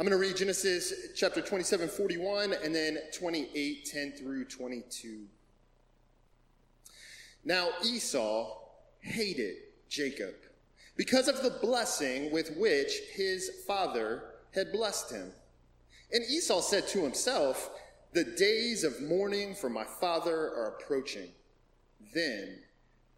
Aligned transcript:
I'm 0.00 0.06
going 0.06 0.18
to 0.18 0.26
read 0.26 0.38
Genesis 0.38 0.94
chapter 1.14 1.42
27, 1.42 1.86
41, 1.90 2.54
and 2.64 2.74
then 2.74 2.96
28, 3.12 3.84
10 3.84 4.12
through 4.12 4.46
22. 4.46 5.26
Now 7.44 7.68
Esau 7.84 8.56
hated 9.00 9.56
Jacob 9.90 10.36
because 10.96 11.28
of 11.28 11.42
the 11.42 11.50
blessing 11.60 12.32
with 12.32 12.56
which 12.56 12.94
his 13.12 13.50
father 13.66 14.22
had 14.54 14.72
blessed 14.72 15.10
him. 15.12 15.32
And 16.10 16.24
Esau 16.30 16.62
said 16.62 16.88
to 16.88 17.02
himself, 17.02 17.68
The 18.14 18.24
days 18.24 18.84
of 18.84 19.02
mourning 19.02 19.54
for 19.54 19.68
my 19.68 19.84
father 19.84 20.34
are 20.34 20.78
approaching. 20.80 21.28
Then 22.14 22.60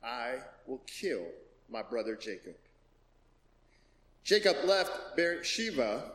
I 0.02 0.38
will 0.66 0.82
kill 0.88 1.26
my 1.70 1.82
brother 1.82 2.16
Jacob. 2.16 2.56
Jacob 4.24 4.56
left 4.64 5.14
Beersheba 5.14 6.14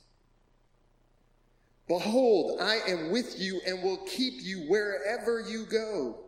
Behold, 1.91 2.61
I 2.61 2.79
am 2.87 3.11
with 3.11 3.37
you 3.37 3.59
and 3.67 3.83
will 3.83 3.97
keep 3.97 4.35
you 4.37 4.59
wherever 4.69 5.41
you 5.41 5.65
go 5.65 6.19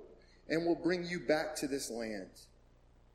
and 0.50 0.66
will 0.66 0.75
bring 0.75 1.05
you 1.05 1.22
back 1.22 1.55
to 1.55 1.70
this 1.70 1.89
land. 1.89 2.31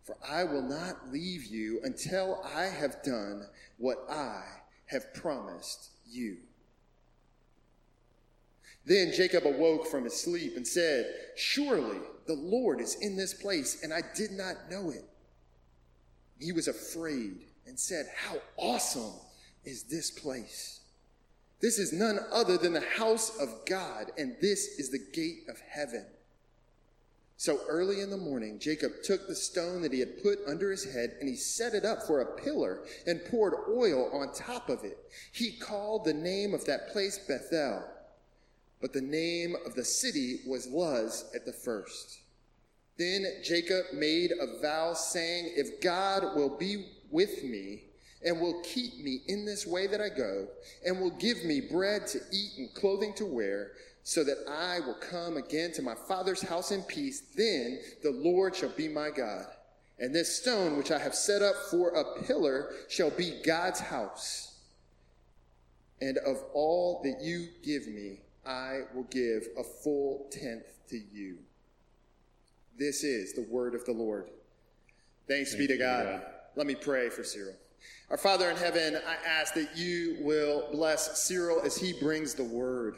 For 0.05 0.17
I 0.27 0.45
will 0.45 0.63
not 0.63 1.13
leave 1.13 1.45
you 1.45 1.81
until 1.85 2.41
I 2.43 2.65
have 2.65 3.03
done 3.03 3.45
what 3.77 3.99
I 4.09 4.45
have 4.87 5.13
promised 5.13 5.91
you. 6.09 6.39
Then 8.87 9.13
Jacob 9.15 9.45
awoke 9.45 9.87
from 9.87 10.05
his 10.05 10.19
sleep 10.19 10.57
and 10.57 10.67
said, 10.67 11.05
Surely 11.37 11.99
the 12.27 12.33
Lord 12.33 12.81
is 12.81 12.95
in 13.03 13.15
this 13.15 13.35
place, 13.35 13.83
and 13.83 13.93
I 13.93 14.01
did 14.17 14.31
not 14.31 14.71
know 14.71 14.89
it. 14.89 15.05
He 16.41 16.53
was 16.53 16.67
afraid 16.67 17.45
and 17.67 17.79
said, 17.79 18.07
How 18.17 18.39
awesome 18.57 19.21
is 19.67 19.83
this 19.83 20.11
place! 20.11 20.79
This 21.61 21.79
is 21.79 21.93
none 21.93 22.21
other 22.33 22.57
than 22.57 22.73
the 22.73 22.81
house 22.81 23.37
of 23.39 23.65
God, 23.67 24.13
and 24.17 24.37
this 24.41 24.79
is 24.79 24.91
the 24.91 25.05
gate 25.13 25.45
of 25.49 25.61
heaven. 25.61 26.07
So 27.37 27.61
early 27.69 28.01
in 28.01 28.11
the 28.11 28.17
morning, 28.17 28.59
Jacob 28.59 29.03
took 29.05 29.27
the 29.27 29.35
stone 29.35 29.83
that 29.83 29.93
he 29.93 30.01
had 30.01 30.23
put 30.23 30.41
under 30.47 30.73
his 30.73 30.85
head 30.93 31.15
and 31.21 31.29
he 31.29 31.37
set 31.37 31.73
it 31.73 31.85
up 31.85 32.03
for 32.03 32.21
a 32.21 32.41
pillar 32.41 32.81
and 33.07 33.25
poured 33.27 33.55
oil 33.71 34.11
on 34.13 34.35
top 34.35 34.69
of 34.69 34.83
it. 34.83 34.99
He 35.31 35.53
called 35.53 36.05
the 36.05 36.13
name 36.13 36.53
of 36.53 36.65
that 36.65 36.89
place 36.89 37.17
Bethel, 37.17 37.85
but 38.81 38.93
the 38.93 39.01
name 39.01 39.55
of 39.65 39.77
the 39.77 39.85
city 39.85 40.41
was 40.49 40.67
Luz 40.67 41.31
at 41.33 41.47
the 41.47 41.53
first. 41.53 42.19
Then 42.99 43.25
Jacob 43.45 43.85
made 43.95 44.33
a 44.33 44.61
vow 44.61 44.95
saying, 44.95 45.53
If 45.55 45.81
God 45.81 46.35
will 46.35 46.59
be 46.59 46.87
with 47.09 47.45
me 47.45 47.85
and 48.25 48.41
will 48.41 48.61
keep 48.63 48.99
me 48.99 49.21
in 49.29 49.45
this 49.45 49.67
way 49.67 49.87
that 49.87 50.01
I 50.01 50.09
go 50.09 50.49
and 50.85 51.01
will 51.01 51.11
give 51.11 51.45
me 51.45 51.61
bread 51.61 52.07
to 52.09 52.19
eat 52.33 52.53
and 52.59 52.75
clothing 52.75 53.15
to 53.15 53.25
wear, 53.25 53.73
so 54.03 54.25
that 54.25 54.39
I 54.49 54.81
will 54.81 54.95
come 54.95 55.37
again 55.37 55.71
to 55.73 55.83
my 55.83 55.95
father's 55.95 56.41
house 56.41 56.71
in 56.71 56.83
peace. 56.83 57.23
Then 57.37 57.81
the 58.03 58.11
Lord 58.11 58.57
shall 58.57 58.71
be 58.71 58.89
my 58.89 59.11
God. 59.11 59.45
And 59.99 60.15
this 60.15 60.41
stone 60.41 60.79
which 60.79 60.91
I 60.91 60.99
have 60.99 61.15
set 61.15 61.43
up 61.43 61.55
for 61.71 61.91
a 61.91 62.23
pillar 62.23 62.71
shall 62.89 63.11
be 63.11 63.43
God's 63.45 63.81
house. 63.81 64.57
And 66.01 66.17
of 66.19 66.43
all 66.55 67.03
that 67.03 67.21
you 67.21 67.49
give 67.63 67.87
me, 67.87 68.21
I 68.47 68.83
will 68.95 69.07
give 69.11 69.49
a 69.59 69.63
full 69.63 70.29
tenth 70.31 70.65
to 70.89 70.97
you. 70.97 71.39
This 72.79 73.05
is 73.05 73.35
the 73.35 73.43
word 73.43 73.75
of 73.75 73.85
the 73.85 73.93
Lord. 73.93 74.31
Thanks 75.27 75.55
be 75.55 75.67
to 75.67 75.77
God. 75.77 76.07
God. 76.07 76.23
Let 76.57 76.67
me 76.67 76.77
pray 76.77 77.11
for 77.11 77.25
Cyril. 77.25 77.57
Our 78.11 78.17
Father 78.17 78.51
in 78.51 78.57
heaven, 78.57 78.97
I 78.97 79.17
ask 79.29 79.55
that 79.55 79.77
you 79.77 80.17
will 80.21 80.69
bless 80.73 81.23
Cyril 81.23 81.61
as 81.63 81.77
he 81.77 81.93
brings 81.93 82.35
the 82.35 82.45
word. 82.45 82.97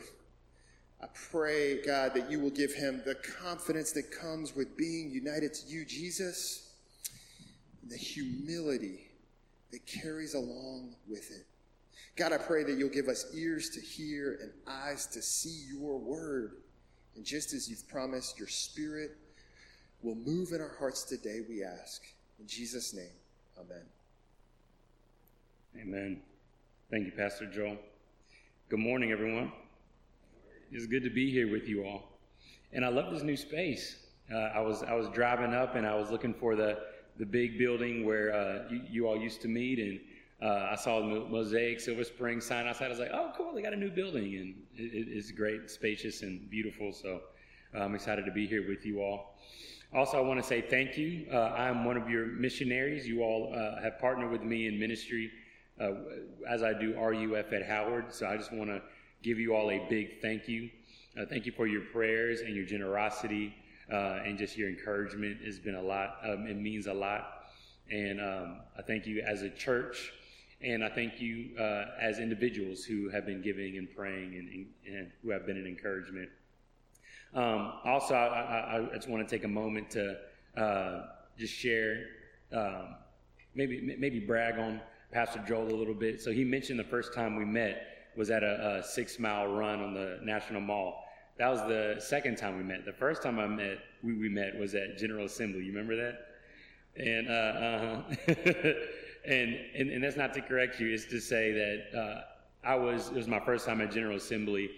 I 1.02 1.06
pray, 1.30 1.82
God, 1.82 2.14
that 2.14 2.30
you 2.30 2.38
will 2.38 2.50
give 2.50 2.72
him 2.72 3.02
the 3.04 3.14
confidence 3.14 3.92
that 3.92 4.10
comes 4.10 4.54
with 4.54 4.76
being 4.76 5.10
united 5.10 5.54
to 5.54 5.66
you, 5.66 5.84
Jesus, 5.84 6.74
the 7.88 7.96
humility 7.96 9.10
that 9.72 9.84
carries 9.86 10.34
along 10.34 10.94
with 11.08 11.30
it. 11.30 11.46
God, 12.16 12.32
I 12.32 12.38
pray 12.38 12.64
that 12.64 12.76
you'll 12.78 12.88
give 12.90 13.08
us 13.08 13.26
ears 13.34 13.70
to 13.70 13.80
hear 13.80 14.38
and 14.42 14.50
eyes 14.66 15.06
to 15.08 15.22
see 15.22 15.64
your 15.72 15.98
word. 15.98 16.56
And 17.16 17.24
just 17.24 17.54
as 17.54 17.68
you've 17.68 17.88
promised, 17.88 18.38
your 18.38 18.48
spirit 18.48 19.16
will 20.02 20.16
move 20.16 20.52
in 20.52 20.60
our 20.60 20.76
hearts 20.78 21.04
today, 21.04 21.40
we 21.48 21.64
ask. 21.64 22.02
In 22.38 22.46
Jesus' 22.46 22.94
name, 22.94 23.12
amen. 23.58 23.84
Amen. 25.78 26.20
Thank 26.90 27.06
you, 27.06 27.12
Pastor 27.12 27.46
Joel. 27.46 27.76
Good 28.68 28.80
morning, 28.80 29.12
everyone. 29.12 29.52
It's 30.72 30.86
good 30.86 31.04
to 31.04 31.10
be 31.10 31.30
here 31.30 31.50
with 31.50 31.68
you 31.68 31.84
all. 31.84 32.18
And 32.72 32.84
I 32.84 32.88
love 32.88 33.12
this 33.12 33.22
new 33.22 33.36
space. 33.36 33.96
Uh, 34.32 34.36
I 34.36 34.60
was 34.60 34.82
I 34.82 34.94
was 34.94 35.08
driving 35.10 35.54
up 35.54 35.76
and 35.76 35.86
I 35.86 35.94
was 35.94 36.10
looking 36.10 36.34
for 36.34 36.56
the 36.56 36.78
the 37.18 37.24
big 37.24 37.56
building 37.56 38.04
where 38.04 38.34
uh, 38.34 38.68
you, 38.68 38.82
you, 38.90 39.06
all 39.06 39.16
used 39.16 39.42
to 39.42 39.48
meet, 39.48 39.78
and 39.78 40.00
uh, 40.42 40.70
I 40.72 40.74
saw 40.74 41.00
the 41.00 41.06
Mosaic 41.28 41.78
Silver 41.80 42.04
Spring 42.04 42.40
sign 42.40 42.66
outside. 42.66 42.86
I 42.86 42.88
was 42.88 42.98
like, 42.98 43.12
"Oh, 43.12 43.32
cool! 43.36 43.54
They 43.54 43.62
got 43.62 43.72
a 43.72 43.76
new 43.76 43.90
building, 43.90 44.36
and 44.36 44.54
it, 44.74 45.06
it's 45.08 45.30
great, 45.30 45.70
spacious, 45.70 46.22
and 46.22 46.50
beautiful." 46.50 46.92
So 46.92 47.20
uh, 47.74 47.78
I'm 47.78 47.94
excited 47.94 48.24
to 48.24 48.32
be 48.32 48.46
here 48.46 48.68
with 48.68 48.84
you 48.84 49.00
all. 49.02 49.38
Also, 49.94 50.18
I 50.18 50.20
want 50.20 50.40
to 50.40 50.46
say 50.46 50.62
thank 50.62 50.98
you. 50.98 51.26
Uh, 51.32 51.54
I'm 51.56 51.84
one 51.84 51.96
of 51.96 52.10
your 52.10 52.26
missionaries. 52.26 53.06
You 53.06 53.22
all 53.22 53.52
uh, 53.54 53.80
have 53.80 53.98
partnered 54.00 54.30
with 54.32 54.42
me 54.42 54.66
in 54.66 54.78
ministry 54.78 55.30
as 56.48 56.62
I 56.62 56.72
do 56.72 56.94
RUF 56.98 57.52
at 57.52 57.66
Howard. 57.66 58.12
So 58.12 58.26
I 58.26 58.36
just 58.36 58.52
want 58.52 58.70
to 58.70 58.82
give 59.22 59.38
you 59.38 59.54
all 59.54 59.70
a 59.70 59.86
big 59.88 60.20
thank 60.20 60.48
you. 60.48 60.70
Uh, 61.18 61.24
thank 61.28 61.46
you 61.46 61.52
for 61.52 61.66
your 61.66 61.82
prayers 61.92 62.40
and 62.40 62.54
your 62.54 62.64
generosity 62.64 63.54
uh, 63.92 64.20
and 64.24 64.38
just 64.38 64.56
your 64.56 64.68
encouragement. 64.68 65.38
It's 65.42 65.58
been 65.58 65.74
a 65.74 65.82
lot. 65.82 66.18
Um, 66.24 66.46
it 66.46 66.56
means 66.56 66.86
a 66.86 66.94
lot. 66.94 67.44
And 67.90 68.20
um, 68.20 68.60
I 68.78 68.82
thank 68.82 69.06
you 69.06 69.20
as 69.26 69.42
a 69.42 69.50
church, 69.50 70.12
and 70.62 70.84
I 70.84 70.88
thank 70.88 71.20
you 71.20 71.56
uh, 71.58 71.86
as 72.00 72.20
individuals 72.20 72.84
who 72.84 73.08
have 73.08 73.26
been 73.26 73.42
giving 73.42 73.78
and 73.78 73.88
praying 73.94 74.34
and, 74.34 74.94
and 74.94 75.10
who 75.22 75.30
have 75.30 75.44
been 75.44 75.56
an 75.56 75.66
encouragement. 75.66 76.28
Um, 77.34 77.72
also, 77.84 78.14
I, 78.14 78.26
I, 78.26 78.76
I, 78.76 78.94
just 78.94 79.08
want 79.08 79.28
to 79.28 79.36
take 79.36 79.44
a 79.44 79.48
moment 79.48 79.90
to 79.90 80.16
uh, 80.56 81.06
just 81.38 81.54
share, 81.54 82.06
um, 82.52 82.96
maybe 83.54 83.96
maybe 83.98 84.18
brag 84.20 84.58
on 84.58 84.80
Pastor 85.12 85.42
Joel 85.46 85.72
a 85.72 85.76
little 85.76 85.94
bit. 85.94 86.20
So 86.20 86.30
he 86.30 86.44
mentioned 86.44 86.78
the 86.78 86.84
first 86.84 87.12
time 87.12 87.36
we 87.36 87.44
met 87.44 87.86
was 88.16 88.30
at 88.30 88.42
a, 88.42 88.78
a 88.78 88.82
six 88.82 89.18
mile 89.18 89.46
run 89.48 89.80
on 89.80 89.94
the 89.94 90.18
National 90.22 90.60
Mall 90.60 91.04
That 91.38 91.48
was 91.48 91.60
the 91.62 91.96
second 91.98 92.36
time 92.36 92.56
we 92.56 92.62
met. 92.62 92.84
The 92.84 92.92
first 92.92 93.22
time 93.22 93.38
I 93.38 93.46
met, 93.46 93.78
we, 94.02 94.14
we 94.14 94.28
met 94.28 94.58
was 94.58 94.74
at 94.74 94.98
General 94.98 95.26
Assembly. 95.26 95.64
You 95.64 95.72
remember 95.72 95.96
that? 95.96 96.26
And 96.96 97.28
uh, 97.28 97.32
uh 97.32 98.72
and, 99.24 99.56
and 99.74 99.90
and 99.90 100.02
that's 100.02 100.16
not 100.16 100.34
to 100.34 100.40
correct 100.40 100.80
you. 100.80 100.88
It's 100.92 101.06
to 101.06 101.20
say 101.20 101.52
that 101.52 101.98
uh, 101.98 102.20
I 102.64 102.74
was 102.74 103.08
it 103.08 103.14
was 103.14 103.28
my 103.28 103.40
first 103.40 103.66
time 103.66 103.80
at 103.80 103.92
General 103.92 104.16
Assembly, 104.16 104.70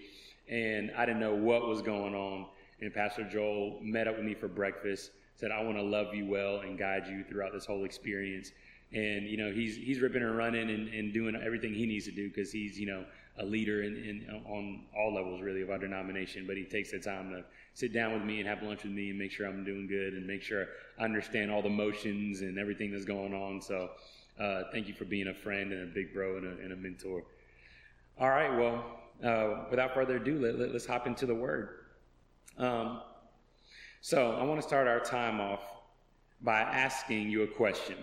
and 0.49 0.93
I 0.97 1.07
didn't 1.07 1.21
know 1.21 1.35
what 1.35 1.67
was 1.67 1.83
going 1.83 2.15
on. 2.15 2.47
And 2.81 2.93
Pastor 2.93 3.25
Joel 3.29 3.79
met 3.83 4.09
up 4.09 4.17
with 4.17 4.25
me 4.25 4.35
for 4.35 4.49
breakfast. 4.49 5.13
Said, 5.37 5.51
"I 5.51 5.63
want 5.63 5.79
to 5.79 5.83
love 5.83 6.15
you 6.15 6.27
well 6.27 6.61
and 6.61 6.79
guide 6.79 7.07
you 7.07 7.25
throughout 7.25 7.53
this 7.53 7.65
whole 7.65 7.85
experience." 7.85 8.53
And 8.95 9.27
you 9.27 9.37
know, 9.37 9.53
he's 9.53 9.77
he's 9.77 10.01
ripping 10.01 10.23
and 10.23 10.37
running 10.37 10.71
and, 10.71 10.89
and 10.89 11.13
doing 11.13 11.35
everything 11.37 11.73
he 11.73 11.87
needs 11.87 12.05
to 12.07 12.13
do 12.13 12.29
because 12.29 12.53
he's 12.53 12.79
you 12.79 12.87
know 12.87 13.05
a 13.39 13.45
leader 13.45 13.83
in, 13.83 13.97
in 13.97 14.43
on 14.47 14.85
all 14.97 15.15
levels 15.15 15.41
really 15.41 15.63
of 15.63 15.71
our 15.71 15.79
denomination. 15.79 16.47
But 16.47 16.57
he 16.57 16.65
takes 16.65 16.91
the 16.91 16.99
time 16.99 17.31
to 17.31 17.45
sit 17.75 17.93
down 17.93 18.13
with 18.13 18.23
me 18.23 18.41
and 18.41 18.49
have 18.49 18.63
lunch 18.63 18.83
with 18.83 18.93
me 18.93 19.11
and 19.11 19.19
make 19.19 19.33
sure 19.33 19.47
I'm 19.47 19.65
doing 19.65 19.87
good 19.87 20.13
and 20.15 20.27
make 20.27 20.43
sure 20.43 20.67
I 20.99 21.05
understand 21.05 21.51
all 21.51 21.63
the 21.63 21.71
motions 21.71 22.43
and 22.43 22.59
everything 22.59 22.93
that's 22.93 23.07
going 23.07 23.33
on. 23.33 23.63
So 23.63 23.91
uh, 24.39 24.65
thank 24.73 24.89
you 24.89 24.95
for 24.95 25.05
being 25.05 25.29
a 25.29 25.35
friend 25.35 25.73
and 25.73 25.83
a 25.91 25.95
big 25.95 26.13
bro 26.13 26.37
and 26.37 26.47
a, 26.47 26.63
and 26.63 26.73
a 26.73 26.77
mentor. 26.77 27.23
All 28.19 28.29
right, 28.29 28.55
well, 28.57 28.85
uh, 29.25 29.65
without 29.71 29.95
further 29.95 30.17
ado, 30.17 30.39
let, 30.39 30.59
let, 30.59 30.75
us 30.75 30.85
hop 30.85 31.07
into 31.07 31.27
the 31.27 31.35
word. 31.35 31.87
Um, 32.59 33.01
so 34.01 34.33
I 34.33 34.43
want 34.43 34.61
to 34.61 34.67
start 34.67 34.87
our 34.87 35.01
time 35.01 35.41
off 35.41 35.61
by 36.41 36.61
asking 36.61 37.31
you 37.31 37.43
a 37.43 37.47
question. 37.47 37.97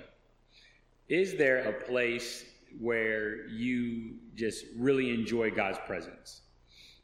Is 1.09 1.35
there 1.35 1.59
a 1.67 1.73
place 1.73 2.45
where 2.79 3.47
you 3.47 4.15
just 4.35 4.65
really 4.77 5.13
enjoy 5.13 5.51
God's 5.51 5.79
presence? 5.85 6.41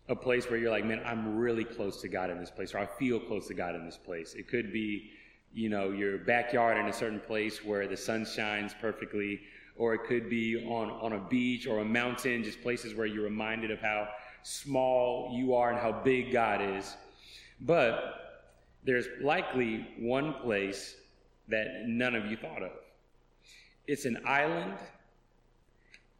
A 0.07 0.15
place 0.15 0.49
where 0.49 0.59
you're 0.59 0.71
like, 0.71 0.85
man, 0.85 1.01
I'm 1.03 1.35
really 1.35 1.63
close 1.63 1.99
to 2.01 2.07
God 2.07 2.29
in 2.29 2.39
this 2.39 2.51
place, 2.51 2.73
or 2.73 2.77
I 2.77 2.85
feel 2.85 3.19
close 3.19 3.47
to 3.47 3.55
God 3.55 3.75
in 3.75 3.83
this 3.83 3.97
place. 3.97 4.35
It 4.35 4.47
could 4.47 4.71
be 4.71 5.09
you 5.55 5.69
know, 5.69 5.91
your 5.91 6.17
backyard 6.17 6.77
in 6.77 6.85
a 6.87 6.93
certain 6.93 7.21
place 7.21 7.63
where 7.63 7.87
the 7.87 7.95
sun 7.95 8.25
shines 8.25 8.75
perfectly, 8.79 9.39
or 9.77 9.93
it 9.93 10.03
could 10.03 10.29
be 10.29 10.65
on, 10.65 10.91
on 10.91 11.13
a 11.13 11.19
beach 11.29 11.65
or 11.65 11.79
a 11.79 11.85
mountain, 11.85 12.43
just 12.43 12.61
places 12.61 12.93
where 12.93 13.05
you're 13.05 13.23
reminded 13.23 13.71
of 13.71 13.79
how 13.79 14.09
small 14.43 15.33
you 15.33 15.55
are 15.55 15.71
and 15.71 15.79
how 15.79 15.93
big 16.03 16.31
God 16.31 16.61
is. 16.61 16.97
But 17.61 18.03
there's 18.83 19.07
likely 19.23 19.87
one 19.97 20.33
place 20.33 20.95
that 21.47 21.85
none 21.87 22.15
of 22.15 22.25
you 22.25 22.35
thought 22.35 22.61
of. 22.61 22.71
It's 23.87 24.05
an 24.05 24.19
island, 24.25 24.73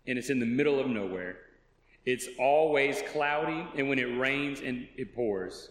and 0.07 0.17
it's 0.17 0.29
in 0.29 0.39
the 0.39 0.45
middle 0.45 0.79
of 0.79 0.87
nowhere. 0.87 1.37
It's 2.05 2.27
always 2.37 3.01
cloudy, 3.11 3.67
and 3.77 3.89
when 3.89 3.97
it 3.97 4.17
rains, 4.17 4.61
and 4.61 4.87
it 4.95 5.15
pours. 5.15 5.69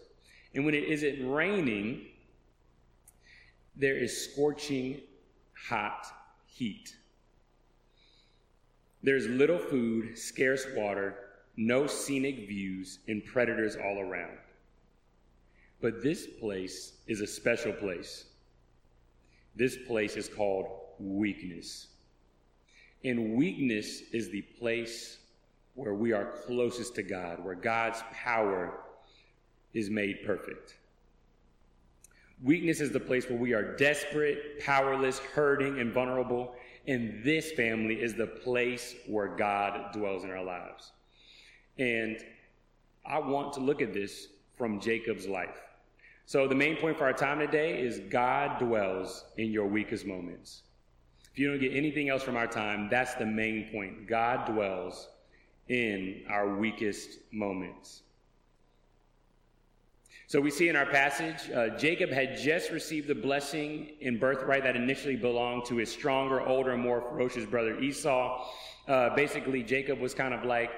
And 0.55 0.65
when 0.65 0.75
it 0.75 0.85
isn't 0.85 1.31
raining, 1.31 2.07
there 3.77 3.97
is 3.97 4.33
scorching 4.33 5.01
hot 5.69 6.07
heat. 6.47 6.97
There's 9.03 9.27
little 9.27 9.59
food, 9.59 10.19
scarce 10.19 10.67
water, 10.75 11.17
no 11.57 11.87
scenic 11.87 12.49
views, 12.49 13.01
and 13.07 13.25
predators 13.25 13.77
all 13.77 14.01
around. 14.01 14.39
But 15.81 16.03
this 16.03 16.27
place 16.27 16.95
is 17.07 17.21
a 17.21 17.27
special 17.27 17.73
place. 17.73 18.25
This 19.55 19.77
place 19.87 20.17
is 20.17 20.29
called 20.29 20.67
weakness. 20.99 21.89
And 23.05 23.35
weakness 23.35 24.03
is 24.13 24.31
the 24.31 24.43
place 24.43 25.19
where 25.75 25.95
we 25.95 26.13
are 26.13 26.33
closest 26.47 26.95
to 26.95 27.03
God, 27.03 27.45
where 27.45 27.55
God's 27.55 28.03
power 28.13 28.81
is 29.75 29.91
made 29.91 30.25
perfect. 30.25 30.77
Weakness 32.43 32.81
is 32.81 32.91
the 32.91 33.01
place 33.01 33.29
where 33.29 33.39
we 33.39 33.53
are 33.53 33.77
desperate, 33.77 34.61
powerless, 34.65 35.19
hurting, 35.19 35.79
and 35.81 35.93
vulnerable. 35.93 36.55
And 36.87 37.23
this 37.25 37.53
family 37.53 38.01
is 38.01 38.15
the 38.15 38.27
place 38.27 38.95
where 39.07 39.29
God 39.29 39.93
dwells 39.93 40.25
in 40.25 40.31
our 40.31 40.45
lives. 40.45 40.93
And 41.79 42.19
I 43.05 43.19
want 43.19 43.53
to 43.55 43.61
look 43.61 43.83
at 43.83 43.93
this 43.93 44.29
from 44.57 44.81
Jacob's 44.81 45.27
life. 45.27 45.61
So, 46.27 46.49
the 46.49 46.55
main 46.55 46.77
point 46.77 46.97
for 46.97 47.05
our 47.05 47.13
time 47.13 47.39
today 47.39 47.81
is 47.81 48.01
God 48.11 48.59
dwells 48.59 49.25
in 49.37 49.51
your 49.51 49.67
weakest 49.67 50.07
moments. 50.07 50.63
If 51.35 51.41
you 51.41 51.51
don't 51.51 51.59
get 51.59 51.75
anything 51.75 52.11
else 52.11 52.23
from 52.23 52.37
our 52.37 52.47
time, 52.47 52.89
that's 52.89 53.15
the 53.15 53.27
main 53.27 53.69
point. 53.73 54.07
God 54.07 54.47
dwells 54.47 55.09
in 55.69 56.23
our 56.31 56.55
weakest 56.55 57.19
moments. 57.33 58.03
So 60.29 60.41
we 60.41 60.53
see 60.53 60.69
in 60.69 60.77
our 60.77 60.87
passage, 60.87 61.51
uh, 61.51 61.71
Jacob 61.71 62.11
had 62.11 62.39
just 62.39 62.71
received 62.71 63.09
the 63.09 63.17
blessing 63.17 63.91
in 64.01 64.17
birthright 64.17 64.63
that 64.63 64.77
initially 64.77 65.17
belonged 65.17 65.65
to 65.67 65.77
his 65.77 65.91
stronger, 65.91 66.41
older, 66.41 66.71
and 66.71 66.81
more 66.81 67.01
ferocious 67.01 67.45
brother 67.45 67.81
Esau. 67.81 68.47
Uh, 68.87 69.13
basically, 69.17 69.65
Jacob 69.65 69.99
was 69.99 70.15
kind 70.15 70.35
of 70.35 70.45
like 70.45 70.71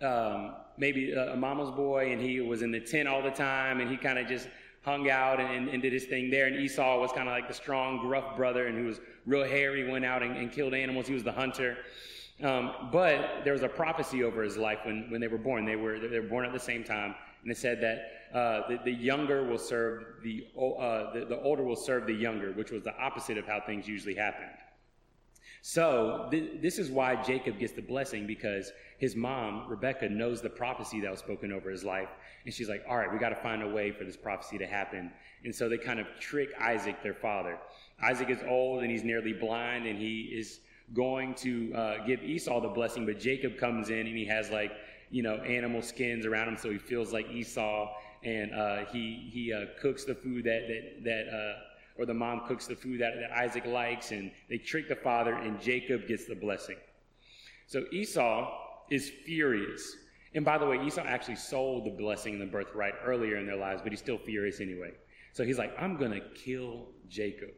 um, 0.00 0.54
maybe 0.76 1.12
a, 1.12 1.34
mama's 1.34 1.72
boy, 1.72 2.12
and 2.12 2.20
he 2.20 2.40
was 2.40 2.62
in 2.62 2.70
the 2.70 2.80
tent 2.80 3.08
all 3.08 3.20
the 3.20 3.32
time, 3.32 3.80
and 3.80 3.90
he 3.90 3.96
kind 3.96 4.16
of 4.16 4.28
just 4.28 4.48
hung 4.82 5.10
out 5.10 5.40
and, 5.40 5.68
and, 5.68 5.82
did 5.82 5.92
his 5.92 6.04
thing 6.04 6.30
there. 6.30 6.46
And 6.46 6.56
Esau 6.56 7.00
was 7.00 7.12
kind 7.12 7.28
of 7.28 7.32
like 7.32 7.48
the 7.48 7.54
strong, 7.54 7.98
gruff 7.98 8.36
brother, 8.36 8.66
and 8.68 8.78
he 8.78 8.84
was 8.84 9.00
real 9.26 9.44
hairy, 9.44 9.90
went 9.90 10.04
out 10.04 10.22
and, 10.22 10.36
and 10.36 10.50
killed 10.50 10.74
animals. 10.74 11.06
He 11.06 11.14
was 11.14 11.24
the 11.24 11.32
hunter. 11.32 11.76
Um, 12.42 12.90
but 12.92 13.42
there 13.44 13.52
was 13.52 13.62
a 13.62 13.68
prophecy 13.68 14.22
over 14.22 14.42
his 14.42 14.56
life 14.56 14.78
when, 14.84 15.10
when 15.10 15.20
they 15.20 15.26
were 15.26 15.38
born. 15.38 15.64
They 15.64 15.76
were, 15.76 15.98
they 15.98 16.20
were 16.20 16.28
born 16.28 16.46
at 16.46 16.52
the 16.52 16.60
same 16.60 16.84
time, 16.84 17.14
and 17.42 17.50
it 17.50 17.56
said 17.56 17.80
that 17.80 18.36
uh, 18.36 18.68
the, 18.68 18.78
the, 18.84 18.92
younger 18.92 19.42
will 19.42 19.58
serve 19.58 20.04
the, 20.22 20.46
uh, 20.56 21.12
the, 21.12 21.26
the 21.28 21.40
older 21.40 21.64
will 21.64 21.76
serve 21.76 22.06
the 22.06 22.12
younger, 22.12 22.52
which 22.52 22.70
was 22.70 22.82
the 22.82 22.96
opposite 22.96 23.38
of 23.38 23.46
how 23.46 23.60
things 23.60 23.88
usually 23.88 24.14
happened. 24.14 24.50
So 25.62 26.28
th- 26.30 26.60
this 26.60 26.78
is 26.78 26.90
why 26.90 27.22
Jacob 27.22 27.58
gets 27.58 27.72
the 27.72 27.82
blessing 27.82 28.26
because 28.26 28.72
his 28.98 29.14
mom 29.16 29.68
Rebecca 29.68 30.08
knows 30.08 30.40
the 30.40 30.50
prophecy 30.50 31.00
that 31.00 31.10
was 31.10 31.20
spoken 31.20 31.52
over 31.52 31.70
his 31.70 31.84
life, 31.84 32.08
and 32.44 32.54
she's 32.54 32.68
like, 32.68 32.84
"All 32.88 32.96
right, 32.96 33.12
we 33.12 33.18
got 33.18 33.30
to 33.30 33.36
find 33.36 33.62
a 33.62 33.68
way 33.68 33.90
for 33.90 34.04
this 34.04 34.16
prophecy 34.16 34.58
to 34.58 34.66
happen." 34.66 35.12
And 35.44 35.54
so 35.54 35.68
they 35.68 35.78
kind 35.78 36.00
of 36.00 36.06
trick 36.20 36.50
Isaac, 36.60 37.02
their 37.02 37.14
father. 37.14 37.58
Isaac 38.02 38.30
is 38.30 38.38
old 38.48 38.82
and 38.82 38.90
he's 38.90 39.04
nearly 39.04 39.32
blind, 39.32 39.86
and 39.86 39.98
he 39.98 40.22
is 40.32 40.60
going 40.94 41.34
to 41.34 41.74
uh, 41.74 42.06
give 42.06 42.22
Esau 42.22 42.60
the 42.60 42.68
blessing, 42.68 43.04
but 43.04 43.20
Jacob 43.20 43.58
comes 43.58 43.90
in 43.90 44.06
and 44.06 44.16
he 44.16 44.24
has 44.24 44.50
like 44.50 44.72
you 45.10 45.22
know 45.22 45.36
animal 45.36 45.82
skins 45.82 46.26
around 46.26 46.48
him, 46.48 46.56
so 46.56 46.70
he 46.70 46.78
feels 46.78 47.12
like 47.12 47.28
Esau 47.30 47.90
and 48.24 48.52
uh, 48.52 48.84
he 48.86 49.30
he 49.32 49.52
uh, 49.52 49.66
cooks 49.80 50.04
the 50.04 50.14
food 50.14 50.44
that 50.44 50.66
that 50.68 51.04
that 51.04 51.34
uh, 51.34 51.54
or 51.98 52.06
the 52.06 52.14
mom 52.14 52.46
cooks 52.46 52.66
the 52.66 52.76
food 52.76 53.00
that, 53.00 53.14
that 53.20 53.32
Isaac 53.36 53.66
likes, 53.66 54.12
and 54.12 54.30
they 54.48 54.58
trick 54.58 54.88
the 54.88 54.96
father, 54.96 55.34
and 55.34 55.60
Jacob 55.60 56.06
gets 56.06 56.26
the 56.26 56.34
blessing. 56.34 56.76
So 57.66 57.84
Esau 57.92 58.50
is 58.90 59.10
furious. 59.26 59.96
And 60.34 60.44
by 60.44 60.58
the 60.58 60.66
way, 60.66 60.84
Esau 60.86 61.02
actually 61.02 61.36
sold 61.36 61.84
the 61.84 61.90
blessing 61.90 62.34
and 62.34 62.42
the 62.42 62.46
birthright 62.46 62.94
earlier 63.04 63.36
in 63.36 63.46
their 63.46 63.56
lives, 63.56 63.82
but 63.82 63.92
he's 63.92 64.00
still 64.00 64.18
furious 64.18 64.60
anyway. 64.60 64.92
So 65.32 65.44
he's 65.44 65.58
like, 65.58 65.74
I'm 65.78 65.96
going 65.96 66.12
to 66.12 66.20
kill 66.34 66.86
Jacob. 67.08 67.50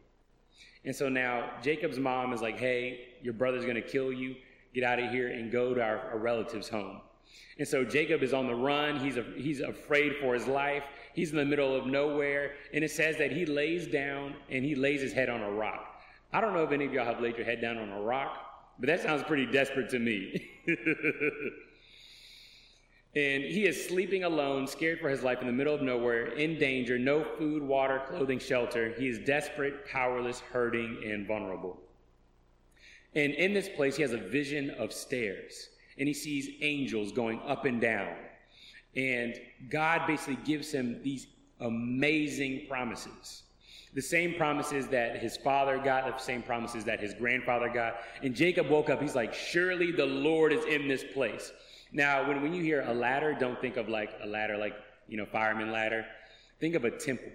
And 0.84 0.94
so 0.94 1.08
now 1.08 1.50
Jacob's 1.62 1.98
mom 1.98 2.32
is 2.32 2.40
like, 2.40 2.58
hey, 2.58 3.08
your 3.22 3.34
brother's 3.34 3.64
going 3.64 3.76
to 3.76 3.82
kill 3.82 4.12
you. 4.12 4.36
Get 4.74 4.84
out 4.84 4.98
of 4.98 5.10
here 5.10 5.28
and 5.28 5.50
go 5.50 5.74
to 5.74 5.82
our, 5.82 5.98
our 6.10 6.18
relative's 6.18 6.68
home. 6.68 7.00
And 7.58 7.68
so 7.68 7.84
Jacob 7.84 8.22
is 8.22 8.32
on 8.32 8.46
the 8.46 8.54
run. 8.54 8.98
He's, 8.98 9.18
a, 9.18 9.24
he's 9.36 9.60
afraid 9.60 10.16
for 10.16 10.32
his 10.32 10.46
life. 10.46 10.82
He's 11.14 11.30
in 11.30 11.36
the 11.36 11.44
middle 11.44 11.76
of 11.76 11.86
nowhere. 11.86 12.52
And 12.72 12.82
it 12.82 12.90
says 12.90 13.18
that 13.18 13.32
he 13.32 13.44
lays 13.44 13.86
down 13.86 14.34
and 14.48 14.64
he 14.64 14.74
lays 14.74 15.02
his 15.02 15.12
head 15.12 15.28
on 15.28 15.42
a 15.42 15.50
rock. 15.50 16.00
I 16.32 16.40
don't 16.40 16.54
know 16.54 16.62
if 16.62 16.72
any 16.72 16.86
of 16.86 16.92
y'all 16.94 17.04
have 17.04 17.20
laid 17.20 17.36
your 17.36 17.44
head 17.44 17.60
down 17.60 17.76
on 17.76 17.90
a 17.90 18.00
rock, 18.00 18.32
but 18.78 18.86
that 18.86 19.00
sounds 19.00 19.22
pretty 19.24 19.44
desperate 19.44 19.90
to 19.90 19.98
me. 19.98 20.48
and 23.14 23.42
he 23.42 23.66
is 23.66 23.88
sleeping 23.88 24.24
alone, 24.24 24.66
scared 24.66 25.00
for 25.00 25.10
his 25.10 25.22
life 25.22 25.40
in 25.42 25.46
the 25.46 25.52
middle 25.52 25.74
of 25.74 25.82
nowhere, 25.82 26.28
in 26.28 26.58
danger, 26.58 26.98
no 26.98 27.24
food, 27.36 27.62
water, 27.62 28.00
clothing, 28.06 28.38
shelter. 28.38 28.94
He 28.96 29.08
is 29.08 29.18
desperate, 29.18 29.86
powerless, 29.86 30.40
hurting, 30.40 31.02
and 31.04 31.26
vulnerable. 31.26 31.78
And 33.14 33.34
in 33.34 33.52
this 33.52 33.68
place, 33.68 33.96
he 33.96 34.02
has 34.02 34.12
a 34.12 34.18
vision 34.18 34.70
of 34.70 34.92
stairs 34.92 35.68
and 36.00 36.08
he 36.08 36.14
sees 36.14 36.48
angels 36.62 37.12
going 37.12 37.40
up 37.46 37.66
and 37.66 37.80
down. 37.80 38.08
And 38.96 39.38
God 39.68 40.06
basically 40.06 40.38
gives 40.44 40.72
him 40.72 41.00
these 41.04 41.28
amazing 41.60 42.66
promises. 42.68 43.42
The 43.94 44.02
same 44.02 44.34
promises 44.34 44.88
that 44.88 45.18
his 45.18 45.36
father 45.36 45.78
got, 45.78 46.06
the 46.18 46.22
same 46.22 46.42
promises 46.42 46.84
that 46.84 47.00
his 47.00 47.12
grandfather 47.12 47.68
got. 47.68 47.96
And 48.22 48.34
Jacob 48.34 48.68
woke 48.68 48.88
up, 48.88 49.02
he's 49.02 49.14
like, 49.14 49.34
Surely 49.34 49.92
the 49.92 50.06
Lord 50.06 50.52
is 50.52 50.64
in 50.64 50.88
this 50.88 51.04
place. 51.12 51.52
Now, 51.92 52.26
when, 52.26 52.40
when 52.40 52.54
you 52.54 52.62
hear 52.62 52.82
a 52.86 52.94
ladder, 52.94 53.36
don't 53.38 53.60
think 53.60 53.76
of 53.76 53.88
like 53.88 54.10
a 54.22 54.26
ladder 54.26 54.56
like, 54.56 54.74
you 55.06 55.16
know, 55.16 55.26
fireman 55.26 55.70
ladder. 55.70 56.06
Think 56.60 56.76
of 56.76 56.84
a 56.84 56.90
temple. 56.90 57.30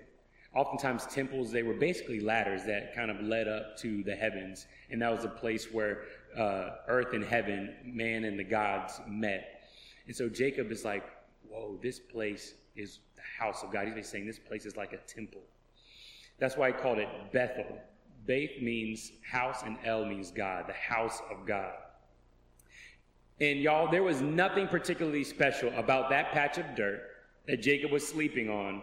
Oftentimes, 0.55 1.05
temples, 1.07 1.51
they 1.51 1.63
were 1.63 1.73
basically 1.73 2.21
ladders 2.21 2.63
that 2.63 2.95
kind 2.95 3.11
of 3.11 3.21
led 3.21 3.47
up 3.47 3.77
to 3.79 4.03
the 4.03 4.15
heavens. 4.15 4.67
And 4.89 5.01
that 5.01 5.13
was 5.13 5.25
a 5.25 5.29
place 5.29 5.71
where 5.71 6.03
uh, 6.37 6.77
earth 6.87 7.13
and 7.13 7.23
heaven, 7.23 7.75
man 7.83 8.23
and 8.23 8.39
the 8.39 8.43
gods 8.43 9.01
met. 9.07 9.63
And 10.07 10.15
so 10.15 10.29
Jacob 10.29 10.71
is 10.71 10.85
like, 10.85 11.03
whoa, 11.49 11.77
this 11.83 11.99
place 11.99 12.53
is 12.75 12.99
the 13.15 13.21
house 13.37 13.63
of 13.63 13.71
God. 13.71 13.87
He's 13.93 14.07
saying 14.07 14.25
this 14.25 14.39
place 14.39 14.65
is 14.65 14.77
like 14.77 14.93
a 14.93 14.97
temple. 14.97 15.41
That's 16.39 16.55
why 16.55 16.67
he 16.67 16.73
called 16.73 16.99
it 16.99 17.09
Bethel. 17.33 17.77
Beth 18.25 18.61
means 18.61 19.11
house 19.29 19.63
and 19.63 19.77
El 19.83 20.05
means 20.05 20.31
God, 20.31 20.65
the 20.67 20.73
house 20.73 21.21
of 21.29 21.45
God. 21.45 21.73
And 23.39 23.59
y'all, 23.59 23.91
there 23.91 24.03
was 24.03 24.21
nothing 24.21 24.67
particularly 24.67 25.23
special 25.23 25.71
about 25.75 26.09
that 26.09 26.31
patch 26.31 26.57
of 26.57 26.65
dirt 26.75 27.01
that 27.47 27.61
Jacob 27.61 27.91
was 27.91 28.07
sleeping 28.07 28.49
on 28.49 28.81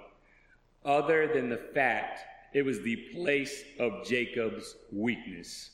other 0.85 1.29
than 1.33 1.49
the 1.49 1.57
fact 1.57 2.21
it 2.53 2.65
was 2.65 2.81
the 2.81 2.97
place 3.15 3.65
of 3.79 4.05
Jacob's 4.05 4.77
weakness. 4.93 5.71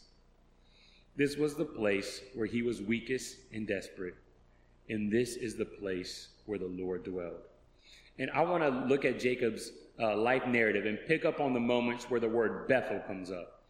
This 1.16 1.36
was 1.36 1.54
the 1.54 1.64
place 1.64 2.20
where 2.34 2.46
he 2.46 2.62
was 2.62 2.80
weakest 2.80 3.36
and 3.52 3.66
desperate. 3.66 4.14
And 4.88 5.10
this 5.10 5.34
is 5.34 5.56
the 5.56 5.64
place 5.64 6.28
where 6.46 6.58
the 6.58 6.66
Lord 6.66 7.04
dwelled. 7.04 7.42
And 8.18 8.30
I 8.30 8.42
want 8.42 8.62
to 8.62 8.86
look 8.86 9.04
at 9.04 9.18
Jacob's 9.18 9.72
uh, 10.00 10.16
life 10.16 10.46
narrative 10.46 10.86
and 10.86 10.98
pick 11.06 11.24
up 11.24 11.40
on 11.40 11.52
the 11.52 11.60
moments 11.60 12.08
where 12.08 12.20
the 12.20 12.28
word 12.28 12.68
Bethel 12.68 13.00
comes 13.06 13.30
up. 13.30 13.62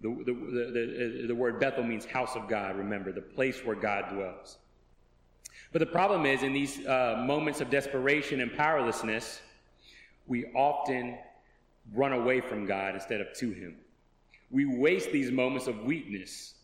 The, 0.00 0.08
the, 0.08 0.32
the, 0.32 1.24
the, 1.28 1.34
word 1.34 1.60
Bethel 1.60 1.84
means 1.84 2.04
house 2.04 2.34
of 2.34 2.48
God, 2.48 2.76
remember, 2.76 3.12
the 3.12 3.20
place 3.20 3.64
where 3.64 3.76
God 3.76 4.12
dwells. 4.12 4.58
But 5.72 5.78
the 5.78 5.86
problem 5.86 6.26
is, 6.26 6.42
in 6.42 6.52
these 6.52 6.84
uh, 6.86 7.22
moments 7.24 7.60
of 7.60 7.70
desperation 7.70 8.40
and 8.40 8.52
powerlessness, 8.56 9.40
we 10.32 10.46
often 10.54 11.18
run 11.92 12.14
away 12.14 12.40
from 12.40 12.64
God 12.64 12.94
instead 12.94 13.20
of 13.20 13.34
to 13.34 13.50
Him. 13.50 13.76
We 14.50 14.64
waste 14.64 15.12
these 15.12 15.30
moments 15.30 15.66
of 15.66 15.84
weakness. 15.84 16.54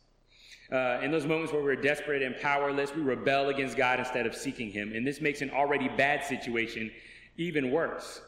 Uh, 0.72 1.00
in 1.02 1.10
those 1.10 1.26
moments 1.26 1.52
where 1.52 1.62
we're 1.62 1.76
desperate 1.76 2.22
and 2.22 2.34
powerless, 2.40 2.94
we 2.94 3.02
rebel 3.02 3.50
against 3.50 3.76
God 3.76 3.98
instead 3.98 4.24
of 4.24 4.34
seeking 4.34 4.70
Him. 4.70 4.94
And 4.94 5.06
this 5.06 5.20
makes 5.20 5.42
an 5.42 5.50
already 5.50 5.90
bad 5.90 6.24
situation 6.24 6.90
even 7.36 7.70
worse. 7.70 8.22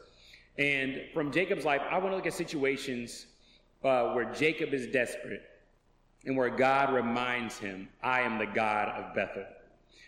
And 0.59 1.00
from 1.14 1.32
Jacob's 1.32 1.64
life, 1.64 1.80
I 1.90 1.97
want 1.97 2.11
to 2.11 2.16
look 2.16 2.26
at 2.26 2.35
situations 2.35 3.25
uh, 3.82 4.12
where 4.12 4.30
Jacob 4.35 4.75
is 4.75 4.88
desperate 4.88 5.42
and 6.26 6.37
where 6.37 6.50
God 6.50 6.92
reminds 6.92 7.56
him, 7.56 7.88
I 8.02 8.20
am 8.20 8.37
the 8.37 8.44
God 8.44 8.88
of 8.88 9.14
Bethel. 9.14 9.47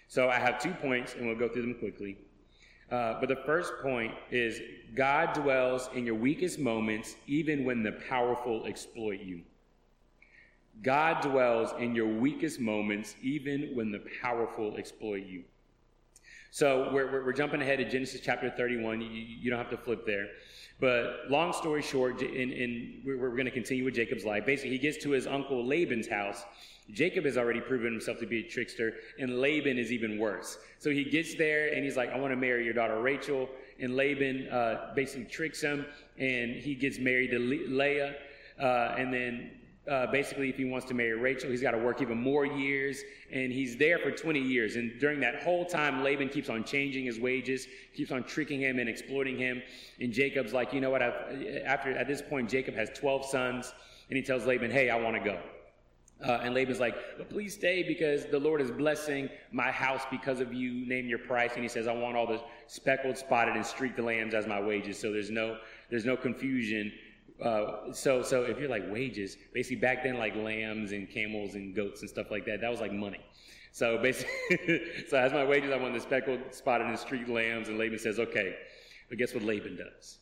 So 0.08 0.28
I 0.28 0.38
have 0.38 0.60
two 0.60 0.72
points, 0.72 1.14
and 1.14 1.26
we'll 1.26 1.38
go 1.38 1.48
through 1.48 1.62
them 1.62 1.74
quickly. 1.76 2.18
Uh, 2.92 3.18
but 3.18 3.28
the 3.30 3.40
first 3.46 3.72
point 3.82 4.12
is 4.30 4.60
God 4.94 5.32
dwells 5.32 5.88
in 5.94 6.04
your 6.04 6.14
weakest 6.14 6.58
moments, 6.58 7.16
even 7.26 7.64
when 7.64 7.82
the 7.82 7.92
powerful 7.92 8.66
exploit 8.66 9.20
you. 9.20 9.40
God 10.82 11.22
dwells 11.22 11.72
in 11.78 11.94
your 11.94 12.06
weakest 12.06 12.60
moments, 12.60 13.16
even 13.22 13.70
when 13.74 13.90
the 13.90 14.02
powerful 14.20 14.76
exploit 14.76 15.24
you. 15.26 15.42
So 16.50 16.90
we're, 16.92 17.10
we're, 17.10 17.24
we're 17.24 17.32
jumping 17.32 17.62
ahead 17.62 17.78
to 17.78 17.88
Genesis 17.88 18.20
chapter 18.22 18.50
31. 18.50 19.00
You, 19.00 19.08
you, 19.08 19.48
don't 19.48 19.58
have 19.58 19.70
to 19.70 19.76
flip 19.78 20.04
there. 20.04 20.26
But 20.78 21.30
long 21.30 21.54
story 21.54 21.80
short, 21.80 22.20
and, 22.20 22.52
and 22.52 23.02
we're, 23.06 23.18
we're 23.18 23.30
going 23.30 23.46
to 23.46 23.50
continue 23.50 23.86
with 23.86 23.94
Jacob's 23.94 24.26
life. 24.26 24.44
Basically, 24.44 24.70
he 24.70 24.78
gets 24.78 25.02
to 25.04 25.10
his 25.12 25.26
uncle 25.26 25.64
Laban's 25.66 26.08
house. 26.08 26.42
Jacob 26.90 27.24
has 27.24 27.38
already 27.38 27.60
proven 27.60 27.92
himself 27.92 28.18
to 28.18 28.26
be 28.26 28.40
a 28.40 28.42
trickster, 28.42 28.94
and 29.18 29.40
Laban 29.40 29.78
is 29.78 29.92
even 29.92 30.18
worse. 30.18 30.58
So 30.78 30.90
he 30.90 31.04
gets 31.04 31.34
there 31.36 31.72
and 31.72 31.84
he's 31.84 31.96
like, 31.96 32.10
I 32.10 32.18
want 32.18 32.32
to 32.32 32.36
marry 32.36 32.64
your 32.64 32.74
daughter 32.74 33.00
Rachel. 33.00 33.48
And 33.80 33.96
Laban 33.96 34.48
uh, 34.48 34.92
basically 34.94 35.24
tricks 35.24 35.60
him, 35.60 35.86
and 36.18 36.54
he 36.54 36.74
gets 36.74 36.98
married 36.98 37.30
to 37.30 37.38
Le- 37.38 37.68
Leah. 37.68 38.14
Uh, 38.60 38.94
and 38.98 39.12
then 39.12 39.50
uh, 39.90 40.06
basically, 40.06 40.48
if 40.48 40.56
he 40.56 40.64
wants 40.64 40.86
to 40.86 40.94
marry 40.94 41.14
Rachel, 41.14 41.50
he's 41.50 41.62
got 41.62 41.72
to 41.72 41.78
work 41.78 42.00
even 42.00 42.18
more 42.18 42.44
years, 42.44 43.02
and 43.32 43.50
he's 43.50 43.76
there 43.76 43.98
for 43.98 44.12
20 44.12 44.38
years. 44.38 44.76
And 44.76 44.92
during 45.00 45.18
that 45.20 45.42
whole 45.42 45.64
time, 45.64 46.04
Laban 46.04 46.28
keeps 46.28 46.48
on 46.48 46.62
changing 46.62 47.04
his 47.06 47.18
wages, 47.18 47.66
keeps 47.96 48.12
on 48.12 48.22
tricking 48.22 48.60
him 48.60 48.78
and 48.78 48.88
exploiting 48.88 49.36
him. 49.36 49.60
And 50.00 50.12
Jacob's 50.12 50.52
like, 50.52 50.72
you 50.72 50.80
know 50.80 50.90
what? 50.90 51.02
I've, 51.02 51.14
after 51.64 51.90
at 51.96 52.06
this 52.06 52.22
point, 52.22 52.48
Jacob 52.48 52.74
has 52.74 52.90
12 52.90 53.26
sons, 53.26 53.72
and 54.08 54.16
he 54.16 54.22
tells 54.22 54.46
Laban, 54.46 54.70
"Hey, 54.70 54.90
I 54.90 54.96
want 54.96 55.16
to 55.16 55.24
go." 55.24 55.40
Uh, 56.24 56.40
and 56.42 56.54
Laban's 56.54 56.80
like, 56.80 56.96
but 57.18 57.28
please 57.28 57.54
stay 57.54 57.82
because 57.82 58.26
the 58.26 58.38
Lord 58.38 58.60
is 58.60 58.70
blessing 58.70 59.28
my 59.50 59.70
house 59.70 60.02
because 60.10 60.40
of 60.40 60.52
you. 60.52 60.86
Name 60.86 61.06
your 61.06 61.18
price. 61.18 61.52
And 61.54 61.62
he 61.62 61.68
says, 61.68 61.88
I 61.88 61.92
want 61.92 62.16
all 62.16 62.26
the 62.26 62.40
speckled, 62.66 63.18
spotted, 63.18 63.56
and 63.56 63.66
streaked 63.66 63.98
lambs 63.98 64.34
as 64.34 64.46
my 64.46 64.60
wages. 64.60 64.98
So 64.98 65.12
there's 65.12 65.30
no, 65.30 65.58
there's 65.90 66.04
no 66.04 66.16
confusion 66.16 66.92
uh, 67.42 67.92
so, 67.92 68.22
so 68.22 68.42
if 68.42 68.58
you're 68.58 68.68
like 68.68 68.84
wages, 68.90 69.36
basically 69.52 69.76
back 69.76 70.04
then, 70.04 70.16
like 70.16 70.36
lambs 70.36 70.92
and 70.92 71.10
camels 71.10 71.54
and 71.54 71.74
goats 71.74 72.00
and 72.00 72.08
stuff 72.08 72.30
like 72.30 72.44
that, 72.46 72.60
that 72.60 72.70
was 72.70 72.80
like 72.80 72.92
money. 72.92 73.20
So 73.72 73.98
basically, 74.02 74.82
so 75.08 75.16
as 75.16 75.32
my 75.32 75.44
wages, 75.44 75.72
I 75.72 75.76
want 75.76 75.94
the 75.94 76.00
speckled, 76.00 76.40
spotted, 76.50 76.86
and 76.86 76.98
streaked 76.98 77.28
lambs. 77.28 77.68
And 77.68 77.78
Laban 77.78 77.98
says, 77.98 78.18
okay. 78.20 78.56
But 79.08 79.18
guess 79.18 79.34
what 79.34 79.42
Laban 79.42 79.76
does? 79.76 80.18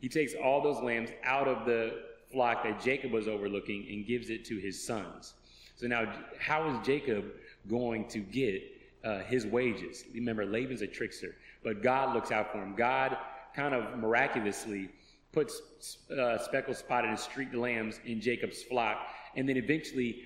He 0.00 0.08
takes 0.08 0.34
all 0.34 0.62
those 0.62 0.82
lambs 0.82 1.10
out 1.24 1.48
of 1.48 1.66
the 1.66 2.02
flock 2.32 2.62
that 2.64 2.80
Jacob 2.80 3.10
was 3.10 3.26
overlooking 3.26 3.86
and 3.90 4.06
gives 4.06 4.30
it 4.30 4.44
to 4.46 4.56
his 4.56 4.86
sons. 4.86 5.34
So 5.80 5.86
now, 5.86 6.12
how 6.38 6.68
is 6.68 6.86
Jacob 6.86 7.24
going 7.66 8.06
to 8.08 8.18
get 8.18 8.62
uh, 9.02 9.20
his 9.20 9.46
wages? 9.46 10.04
Remember, 10.12 10.44
Laban's 10.44 10.82
a 10.82 10.86
trickster, 10.86 11.34
but 11.64 11.82
God 11.82 12.14
looks 12.14 12.30
out 12.30 12.52
for 12.52 12.58
him. 12.58 12.74
God 12.76 13.16
kind 13.56 13.74
of 13.74 13.98
miraculously 13.98 14.90
puts 15.32 15.62
uh, 16.10 16.36
speckled, 16.36 16.76
spotted, 16.76 17.08
and 17.08 17.18
streaked 17.18 17.54
lambs 17.54 17.98
in 18.04 18.20
Jacob's 18.20 18.62
flock. 18.62 19.06
And 19.36 19.48
then 19.48 19.56
eventually, 19.56 20.24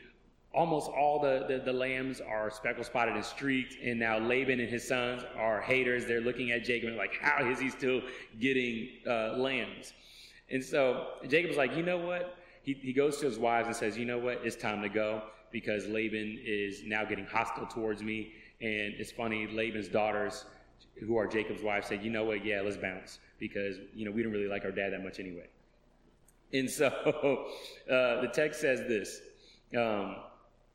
almost 0.53 0.91
all 0.91 1.21
the, 1.21 1.45
the, 1.47 1.63
the, 1.65 1.73
lambs 1.73 2.21
are 2.21 2.51
speckled, 2.51 2.87
spotted, 2.87 3.15
and 3.15 3.25
streaked. 3.25 3.77
And 3.81 4.01
now 4.01 4.19
Laban 4.19 4.59
and 4.59 4.69
his 4.69 4.89
sons 4.89 5.23
are 5.39 5.61
haters. 5.61 6.05
They're 6.05 6.21
looking 6.21 6.51
at 6.51 6.65
Jacob 6.65 6.89
and 6.89 6.99
like, 6.99 7.15
how 7.21 7.49
is 7.49 7.61
he 7.61 7.71
still 7.71 8.01
getting 8.41 8.89
uh, 9.07 9.37
lambs? 9.37 9.93
And 10.51 10.65
so 10.65 11.11
Jacob's 11.29 11.57
like, 11.57 11.77
you 11.77 11.85
know 11.85 11.99
what? 11.99 12.39
He, 12.65 12.73
he 12.73 12.93
goes 12.93 13.19
to 13.19 13.27
his 13.27 13.39
wives 13.39 13.69
and 13.69 13.77
says, 13.77 13.97
you 13.97 14.05
know 14.05 14.19
what? 14.19 14.41
It's 14.43 14.57
time 14.57 14.83
to 14.83 14.89
go 14.89 15.23
because 15.55 15.87
Laban 15.87 16.37
is 16.45 16.83
now 16.85 17.05
getting 17.05 17.25
hostile 17.25 17.65
towards 17.65 18.03
me. 18.03 18.33
And 18.61 18.93
it's 18.99 19.13
funny, 19.13 19.47
Laban's 19.47 19.87
daughters, 19.87 20.45
who 21.07 21.17
are 21.17 21.29
Jacob's 21.29 21.63
wives, 21.63 21.87
said, 21.87 22.03
you 22.03 22.11
know 22.11 22.25
what? 22.25 22.45
Yeah, 22.45 22.61
let's 22.61 22.77
bounce 22.77 23.21
because, 23.39 23.77
you 23.95 24.05
know, 24.05 24.11
we 24.11 24.25
don't 24.25 24.33
really 24.33 24.49
like 24.49 24.65
our 24.65 24.73
dad 24.73 24.93
that 24.93 25.05
much 25.05 25.21
anyway. 25.21 25.47
And 26.53 26.69
so 26.69 26.87
uh, 27.89 28.21
the 28.21 28.31
text 28.35 28.61
says 28.61 28.81
this. 28.81 29.21
Um, 29.79 30.17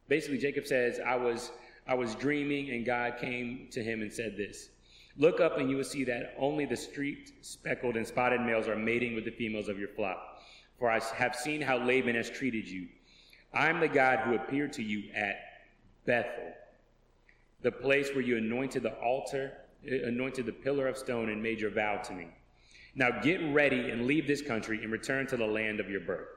basically, 0.08 0.38
Jacob 0.38 0.66
says, 0.66 0.98
I 1.06 1.18
was, 1.18 1.52
I 1.86 1.94
was 1.96 2.16
dreaming, 2.16 2.70
and 2.70 2.86
God 2.86 3.18
came 3.20 3.68
to 3.72 3.84
him 3.84 4.02
and 4.02 4.12
said 4.12 4.38
this 4.38 4.70
Look 5.18 5.42
up, 5.42 5.58
and 5.58 5.70
you 5.70 5.76
will 5.76 5.84
see 5.84 6.06
that 6.06 6.36
only 6.40 6.66
the 6.66 6.78
streaked, 6.78 7.34
speckled, 7.42 7.98
and 7.98 8.08
spotted 8.08 8.40
males 8.40 8.70
are 8.70 8.78
mating 8.78 9.14
with 9.14 9.26
the 9.26 9.32
females 9.32 9.68
of 9.68 9.78
your 9.78 9.90
flock. 9.90 10.42
For 10.78 10.90
I 10.90 11.02
have 11.16 11.36
seen 11.36 11.62
how 11.62 11.78
Laban 11.80 12.16
has 12.16 12.30
treated 12.30 12.66
you. 12.66 12.88
I 13.54 13.70
am 13.70 13.80
the 13.80 13.88
God 13.88 14.20
who 14.20 14.36
appeared 14.36 14.74
to 14.74 14.84
you 14.84 15.12
at 15.16 15.40
Bethel, 16.06 16.54
the 17.62 17.72
place 17.72 18.10
where 18.14 18.22
you 18.22 18.38
anointed 18.38 18.84
the 18.84 18.94
altar, 18.96 19.54
eh, 19.88 20.00
anointed 20.06 20.46
the 20.46 20.52
pillar 20.52 20.88
of 20.88 20.98
stone, 20.98 21.30
and 21.30 21.42
made 21.42 21.60
your 21.60 21.72
vow 21.72 21.98
to 21.98 22.14
me. 22.14 22.28
Now 22.96 23.22
get 23.22 23.42
ready 23.54 23.92
and 23.92 24.06
leave 24.06 24.28
this 24.28 24.42
country 24.42 24.84
and 24.84 24.92
return 24.92 25.28
to 25.28 25.38
the 25.38 25.46
land 25.46 25.80
of 25.80 25.90
your 25.90 26.02
birth. 26.02 26.28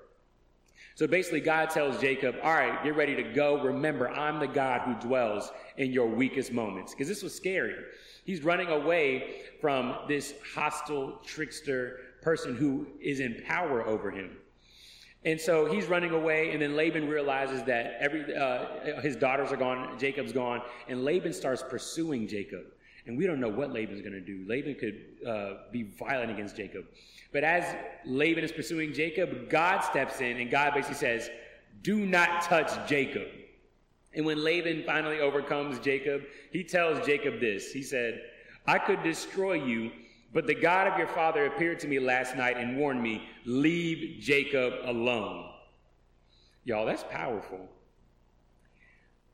So 0.95 1.07
basically, 1.07 1.41
God 1.41 1.71
tells 1.71 1.99
Jacob, 2.01 2.37
All 2.43 2.53
right, 2.53 2.83
get 2.85 2.97
ready 2.97 3.17
to 3.17 3.23
go. 3.23 3.63
Remember, 3.63 4.11
I'm 4.11 4.39
the 4.39 4.47
God 4.47 4.83
who 4.83 4.95
dwells 5.07 5.51
in 5.79 5.91
your 5.91 6.07
weakest 6.07 6.53
moments. 6.53 6.93
Because 6.93 7.09
this 7.09 7.23
was 7.23 7.35
scary. 7.35 7.75
He's 8.25 8.43
running 8.43 8.69
away 8.69 9.43
from 9.61 9.97
this 10.07 10.35
hostile 10.55 11.19
trickster 11.25 11.99
person 12.21 12.55
who 12.55 12.87
is 13.01 13.21
in 13.21 13.43
power 13.47 13.87
over 13.87 14.11
him. 14.11 14.37
And 15.25 15.41
so 15.41 15.67
he's 15.67 15.87
running 15.87 16.11
away, 16.11 16.51
and 16.51 16.61
then 16.61 16.75
Laban 16.75 17.09
realizes 17.09 17.63
that 17.65 17.97
every 18.01 18.35
uh, 18.35 19.01
his 19.01 19.15
daughters 19.15 19.53
are 19.53 19.57
gone, 19.57 19.97
Jacob's 19.99 20.33
gone, 20.33 20.63
and 20.89 21.05
Laban 21.05 21.33
starts 21.33 21.63
pursuing 21.63 22.27
Jacob. 22.27 22.65
And 23.07 23.17
we 23.17 23.27
don't 23.27 23.41
know 23.41 23.49
what 23.49 23.73
Laban's 23.73 24.01
going 24.01 24.13
to 24.13 24.21
do. 24.21 24.45
Laban 24.49 24.75
could 24.77 25.01
uh, 25.27 25.55
be 25.73 25.83
violent 25.83 26.31
against 26.31 26.57
Jacob. 26.57 26.87
But 27.33 27.45
as 27.45 27.65
Laban 28.05 28.45
is 28.45 28.53
pursuing 28.53 28.93
Jacob, 28.93 29.49
God 29.49 29.81
steps 29.81 30.21
in 30.21 30.39
and 30.39 30.51
God 30.51 30.75
basically 30.75 30.97
says, 30.97 31.31
Do 31.83 32.07
not 32.07 32.43
touch 32.43 32.71
Jacob. 32.89 33.27
And 34.15 34.27
when 34.27 34.45
Laban 34.45 34.85
finally 34.85 35.21
overcomes 35.21 35.79
Jacob, 35.79 36.23
he 36.53 36.63
tells 36.63 37.05
Jacob 37.07 37.41
this 37.41 37.73
He 37.73 37.83
said, 37.83 38.23
I 38.67 38.79
could 38.79 39.03
destroy 39.03 39.55
you, 39.55 39.91
but 40.33 40.47
the 40.47 40.55
God 40.55 40.87
of 40.87 40.99
your 40.99 41.09
father 41.09 41.47
appeared 41.47 41.79
to 41.81 41.89
me 41.89 41.99
last 41.99 42.37
night 42.37 42.57
and 42.57 42.77
warned 42.77 43.03
me, 43.03 43.29
Leave 43.45 44.21
Jacob 44.21 44.75
alone. 44.85 45.51
Y'all, 46.65 46.87
that's 46.87 47.05
powerful. 47.11 47.69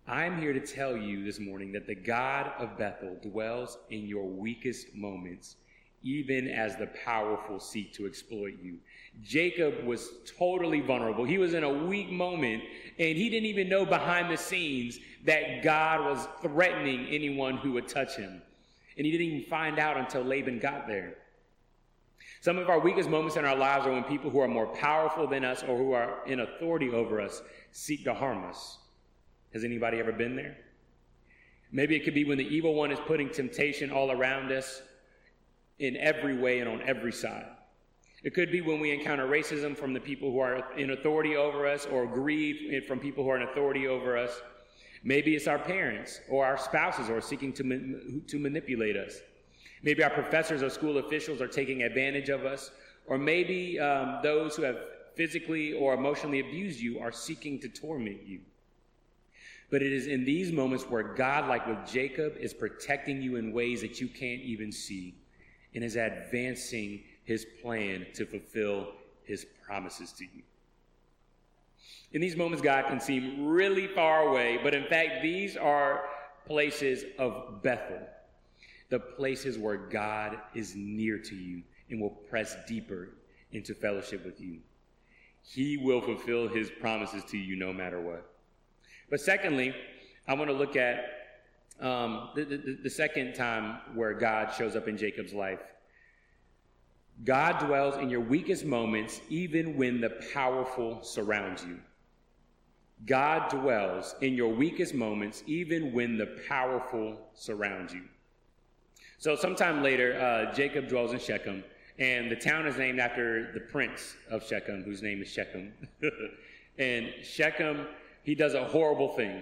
I'm 0.06 0.40
here 0.40 0.54
to 0.54 0.60
tell 0.60 0.96
you 0.96 1.22
this 1.22 1.38
morning 1.38 1.70
that 1.72 1.86
the 1.86 1.94
God 1.94 2.52
of 2.58 2.78
Bethel 2.78 3.18
dwells 3.22 3.76
in 3.90 4.06
your 4.06 4.26
weakest 4.26 4.94
moments, 4.94 5.56
even 6.02 6.48
as 6.48 6.76
the 6.76 6.86
powerful 7.04 7.60
seek 7.60 7.92
to 7.92 8.06
exploit 8.06 8.54
you. 8.62 8.78
Jacob 9.22 9.84
was 9.84 10.10
totally 10.38 10.80
vulnerable. 10.80 11.24
He 11.24 11.36
was 11.36 11.52
in 11.52 11.62
a 11.62 11.72
weak 11.72 12.10
moment, 12.10 12.62
and 12.98 13.18
he 13.18 13.28
didn't 13.28 13.46
even 13.46 13.68
know 13.68 13.84
behind 13.84 14.32
the 14.32 14.36
scenes 14.36 14.98
that 15.26 15.62
God 15.62 16.00
was 16.00 16.26
threatening 16.40 17.06
anyone 17.08 17.58
who 17.58 17.72
would 17.72 17.86
touch 17.86 18.16
him. 18.16 18.40
And 18.98 19.06
he 19.06 19.12
didn't 19.12 19.26
even 19.26 19.48
find 19.48 19.78
out 19.78 19.96
until 19.96 20.22
Laban 20.22 20.58
got 20.58 20.86
there. 20.86 21.14
Some 22.40 22.58
of 22.58 22.68
our 22.68 22.80
weakest 22.80 23.08
moments 23.08 23.36
in 23.36 23.44
our 23.44 23.56
lives 23.56 23.86
are 23.86 23.92
when 23.92 24.04
people 24.04 24.30
who 24.30 24.40
are 24.40 24.48
more 24.48 24.66
powerful 24.66 25.26
than 25.26 25.44
us 25.44 25.62
or 25.62 25.78
who 25.78 25.92
are 25.92 26.26
in 26.26 26.40
authority 26.40 26.90
over 26.90 27.20
us 27.20 27.40
seek 27.70 28.04
to 28.04 28.12
harm 28.12 28.44
us. 28.44 28.78
Has 29.54 29.64
anybody 29.64 29.98
ever 29.98 30.12
been 30.12 30.36
there? 30.36 30.56
Maybe 31.70 31.96
it 31.96 32.04
could 32.04 32.14
be 32.14 32.24
when 32.24 32.38
the 32.38 32.46
evil 32.46 32.74
one 32.74 32.90
is 32.90 32.98
putting 33.06 33.30
temptation 33.30 33.90
all 33.90 34.10
around 34.10 34.52
us 34.52 34.82
in 35.78 35.96
every 35.96 36.36
way 36.36 36.60
and 36.60 36.68
on 36.68 36.82
every 36.82 37.12
side. 37.12 37.46
It 38.24 38.34
could 38.34 38.50
be 38.50 38.62
when 38.62 38.80
we 38.80 38.90
encounter 38.90 39.26
racism 39.26 39.76
from 39.76 39.92
the 39.92 40.00
people 40.00 40.32
who 40.32 40.40
are 40.40 40.72
in 40.76 40.90
authority 40.90 41.36
over 41.36 41.66
us 41.66 41.86
or 41.86 42.06
grief 42.06 42.84
from 42.86 42.98
people 42.98 43.22
who 43.22 43.30
are 43.30 43.36
in 43.36 43.48
authority 43.48 43.86
over 43.86 44.16
us. 44.16 44.40
Maybe 45.04 45.36
it's 45.36 45.46
our 45.46 45.58
parents 45.58 46.20
or 46.28 46.44
our 46.44 46.58
spouses 46.58 47.06
who 47.06 47.14
are 47.14 47.20
seeking 47.20 47.52
to, 47.54 48.22
to 48.26 48.38
manipulate 48.38 48.96
us. 48.96 49.20
Maybe 49.82 50.02
our 50.02 50.10
professors 50.10 50.62
or 50.62 50.70
school 50.70 50.98
officials 50.98 51.40
are 51.40 51.46
taking 51.46 51.82
advantage 51.82 52.28
of 52.28 52.44
us. 52.44 52.70
Or 53.06 53.16
maybe 53.16 53.78
um, 53.78 54.18
those 54.22 54.56
who 54.56 54.62
have 54.62 54.78
physically 55.14 55.72
or 55.72 55.94
emotionally 55.94 56.40
abused 56.40 56.80
you 56.80 57.00
are 57.00 57.12
seeking 57.12 57.58
to 57.60 57.68
torment 57.68 58.26
you. 58.26 58.40
But 59.70 59.82
it 59.82 59.92
is 59.92 60.06
in 60.06 60.24
these 60.24 60.50
moments 60.52 60.84
where 60.84 61.02
God, 61.02 61.48
like 61.48 61.66
with 61.66 61.86
Jacob, 61.86 62.36
is 62.38 62.54
protecting 62.54 63.20
you 63.20 63.36
in 63.36 63.52
ways 63.52 63.82
that 63.82 64.00
you 64.00 64.08
can't 64.08 64.40
even 64.40 64.72
see 64.72 65.14
and 65.74 65.84
is 65.84 65.96
advancing 65.96 67.02
his 67.24 67.46
plan 67.62 68.06
to 68.14 68.24
fulfill 68.24 68.92
his 69.24 69.46
promises 69.62 70.12
to 70.12 70.24
you. 70.24 70.42
In 72.12 72.20
these 72.20 72.36
moments, 72.36 72.62
God 72.62 72.86
can 72.86 73.00
seem 73.00 73.46
really 73.46 73.86
far 73.86 74.28
away, 74.28 74.58
but 74.62 74.74
in 74.74 74.84
fact, 74.86 75.22
these 75.22 75.56
are 75.56 76.04
places 76.46 77.04
of 77.18 77.62
Bethel, 77.62 78.00
the 78.88 78.98
places 78.98 79.58
where 79.58 79.76
God 79.76 80.38
is 80.54 80.74
near 80.74 81.18
to 81.18 81.34
you 81.34 81.62
and 81.90 82.00
will 82.00 82.10
press 82.10 82.56
deeper 82.66 83.10
into 83.52 83.74
fellowship 83.74 84.24
with 84.24 84.40
you. 84.40 84.58
He 85.42 85.76
will 85.76 86.00
fulfill 86.00 86.48
his 86.48 86.70
promises 86.70 87.24
to 87.30 87.38
you 87.38 87.56
no 87.56 87.72
matter 87.72 88.00
what. 88.00 88.30
But 89.10 89.20
secondly, 89.20 89.74
I 90.26 90.34
want 90.34 90.50
to 90.50 90.56
look 90.56 90.76
at 90.76 91.04
um, 91.80 92.30
the, 92.34 92.44
the, 92.44 92.78
the 92.82 92.90
second 92.90 93.34
time 93.34 93.80
where 93.94 94.14
God 94.14 94.52
shows 94.56 94.76
up 94.76 94.88
in 94.88 94.96
Jacob's 94.96 95.32
life. 95.32 95.60
God 97.24 97.58
dwells 97.58 97.96
in 97.96 98.10
your 98.10 98.20
weakest 98.20 98.64
moments, 98.64 99.20
even 99.28 99.76
when 99.76 100.00
the 100.00 100.10
powerful 100.32 101.02
surround 101.02 101.60
you. 101.60 101.78
God 103.06 103.50
dwells 103.50 104.14
in 104.20 104.34
your 104.34 104.52
weakest 104.52 104.94
moments, 104.94 105.42
even 105.46 105.92
when 105.92 106.18
the 106.18 106.38
powerful 106.48 107.16
surround 107.34 107.92
you. 107.92 108.02
So, 109.18 109.36
sometime 109.36 109.82
later, 109.82 110.20
uh, 110.20 110.54
Jacob 110.54 110.88
dwells 110.88 111.12
in 111.12 111.18
Shechem, 111.18 111.64
and 111.98 112.30
the 112.30 112.36
town 112.36 112.66
is 112.66 112.76
named 112.76 113.00
after 113.00 113.52
the 113.52 113.60
prince 113.60 114.14
of 114.30 114.46
Shechem, 114.46 114.82
whose 114.82 115.02
name 115.02 115.22
is 115.22 115.28
Shechem. 115.28 115.72
and 116.78 117.12
Shechem 117.22 117.86
he 118.28 118.34
does 118.34 118.52
a 118.52 118.62
horrible 118.62 119.08
thing. 119.14 119.40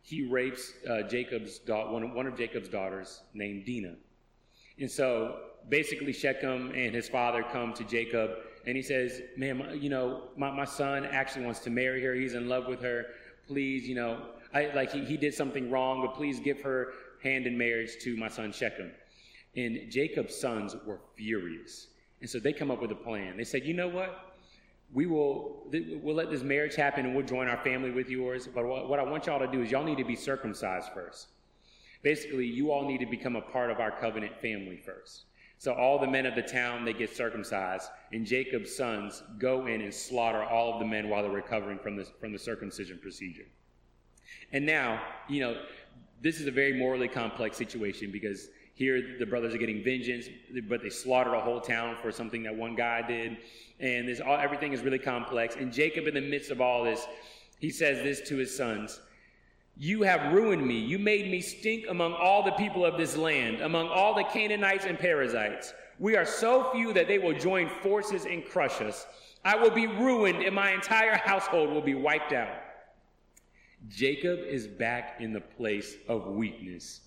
He 0.00 0.26
rapes 0.26 0.72
uh, 0.88 1.02
Jacob's 1.02 1.58
da- 1.58 1.92
one, 1.92 2.02
of, 2.02 2.12
one 2.12 2.26
of 2.26 2.38
Jacob's 2.38 2.70
daughters 2.70 3.20
named 3.34 3.66
Dinah. 3.66 3.96
And 4.78 4.90
so 4.90 5.40
basically, 5.68 6.14
Shechem 6.14 6.72
and 6.74 6.94
his 6.94 7.06
father 7.06 7.42
come 7.42 7.74
to 7.74 7.84
Jacob 7.84 8.30
and 8.66 8.76
he 8.76 8.82
says, 8.82 9.22
Man, 9.36 9.78
you 9.80 9.88
know, 9.88 10.28
my, 10.36 10.50
my 10.50 10.64
son 10.64 11.04
actually 11.04 11.44
wants 11.44 11.60
to 11.60 11.70
marry 11.70 12.02
her. 12.02 12.14
He's 12.14 12.34
in 12.34 12.48
love 12.48 12.66
with 12.66 12.80
her. 12.82 13.06
Please, 13.46 13.86
you 13.86 13.94
know, 13.94 14.26
I, 14.52 14.70
like 14.74 14.92
he, 14.92 15.04
he 15.04 15.16
did 15.16 15.34
something 15.34 15.70
wrong, 15.70 16.00
but 16.00 16.14
please 16.14 16.40
give 16.40 16.60
her 16.62 16.92
hand 17.22 17.46
in 17.46 17.56
marriage 17.56 17.98
to 18.02 18.16
my 18.16 18.28
son 18.28 18.52
Shechem. 18.52 18.90
And 19.56 19.90
Jacob's 19.90 20.36
sons 20.36 20.74
were 20.86 21.00
furious. 21.16 21.88
And 22.20 22.28
so 22.28 22.38
they 22.38 22.52
come 22.52 22.70
up 22.70 22.80
with 22.80 22.90
a 22.90 22.96
plan. 22.96 23.36
They 23.36 23.44
said, 23.44 23.64
You 23.64 23.74
know 23.74 23.88
what? 23.88 24.34
we 24.94 25.06
will 25.06 25.66
we'll 26.02 26.14
let 26.14 26.30
this 26.30 26.42
marriage 26.42 26.76
happen 26.76 27.04
and 27.04 27.14
we'll 27.14 27.26
join 27.26 27.48
our 27.48 27.56
family 27.58 27.90
with 27.90 28.08
yours. 28.08 28.46
But 28.46 28.64
what 28.64 28.98
I 28.98 29.02
want 29.02 29.26
y'all 29.26 29.40
to 29.40 29.50
do 29.50 29.60
is 29.60 29.70
y'all 29.70 29.84
need 29.84 29.98
to 29.98 30.04
be 30.04 30.16
circumcised 30.16 30.90
first. 30.94 31.28
Basically, 32.02 32.46
you 32.46 32.70
all 32.70 32.86
need 32.86 32.98
to 32.98 33.06
become 33.06 33.34
a 33.34 33.40
part 33.40 33.70
of 33.70 33.80
our 33.80 33.90
covenant 33.90 34.40
family 34.40 34.76
first. 34.76 35.24
So 35.64 35.72
all 35.72 35.98
the 35.98 36.06
men 36.06 36.26
of 36.26 36.34
the 36.34 36.42
town 36.42 36.84
they 36.84 36.92
get 36.92 37.16
circumcised, 37.16 37.88
and 38.12 38.26
Jacob's 38.26 38.76
sons 38.76 39.22
go 39.38 39.64
in 39.64 39.80
and 39.80 39.94
slaughter 39.94 40.44
all 40.44 40.74
of 40.74 40.78
the 40.78 40.84
men 40.84 41.08
while 41.08 41.22
they're 41.22 41.32
recovering 41.32 41.78
from 41.78 41.96
the 41.96 42.04
from 42.20 42.32
the 42.32 42.38
circumcision 42.38 42.98
procedure. 43.00 43.46
And 44.52 44.66
now, 44.66 45.00
you 45.26 45.40
know, 45.40 45.62
this 46.20 46.38
is 46.38 46.46
a 46.46 46.50
very 46.50 46.74
morally 46.74 47.08
complex 47.08 47.56
situation 47.56 48.12
because 48.12 48.50
here 48.74 49.16
the 49.18 49.24
brothers 49.24 49.54
are 49.54 49.58
getting 49.58 49.82
vengeance, 49.82 50.26
but 50.68 50.82
they 50.82 50.90
slaughtered 50.90 51.32
a 51.32 51.40
whole 51.40 51.62
town 51.62 51.96
for 52.02 52.12
something 52.12 52.42
that 52.42 52.54
one 52.54 52.74
guy 52.74 53.00
did 53.00 53.38
and 53.80 54.06
this 54.06 54.20
all, 54.20 54.36
everything 54.36 54.74
is 54.74 54.82
really 54.82 54.98
complex. 54.98 55.56
And 55.56 55.72
Jacob, 55.72 56.06
in 56.06 56.12
the 56.12 56.20
midst 56.20 56.50
of 56.50 56.60
all 56.60 56.84
this, 56.84 57.06
he 57.58 57.70
says 57.70 58.02
this 58.02 58.28
to 58.28 58.36
his 58.36 58.54
sons 58.54 59.00
You 59.76 60.02
have 60.02 60.32
ruined 60.32 60.64
me. 60.66 60.78
You 60.78 60.98
made 60.98 61.30
me 61.30 61.40
stink 61.40 61.86
among 61.88 62.12
all 62.12 62.42
the 62.42 62.52
people 62.52 62.84
of 62.84 62.96
this 62.96 63.16
land, 63.16 63.60
among 63.60 63.88
all 63.88 64.14
the 64.14 64.24
Canaanites 64.24 64.84
and 64.84 64.98
Perizzites. 64.98 65.74
We 65.98 66.16
are 66.16 66.24
so 66.24 66.70
few 66.72 66.92
that 66.92 67.08
they 67.08 67.18
will 67.18 67.38
join 67.38 67.68
forces 67.68 68.24
and 68.24 68.44
crush 68.44 68.80
us. 68.80 69.06
I 69.44 69.56
will 69.56 69.70
be 69.70 69.86
ruined, 69.86 70.42
and 70.42 70.54
my 70.54 70.72
entire 70.72 71.16
household 71.16 71.70
will 71.70 71.82
be 71.82 71.94
wiped 71.94 72.32
out. 72.32 72.56
Jacob 73.88 74.38
is 74.40 74.66
back 74.66 75.20
in 75.20 75.32
the 75.32 75.40
place 75.40 75.96
of 76.08 76.26
weakness, 76.28 77.00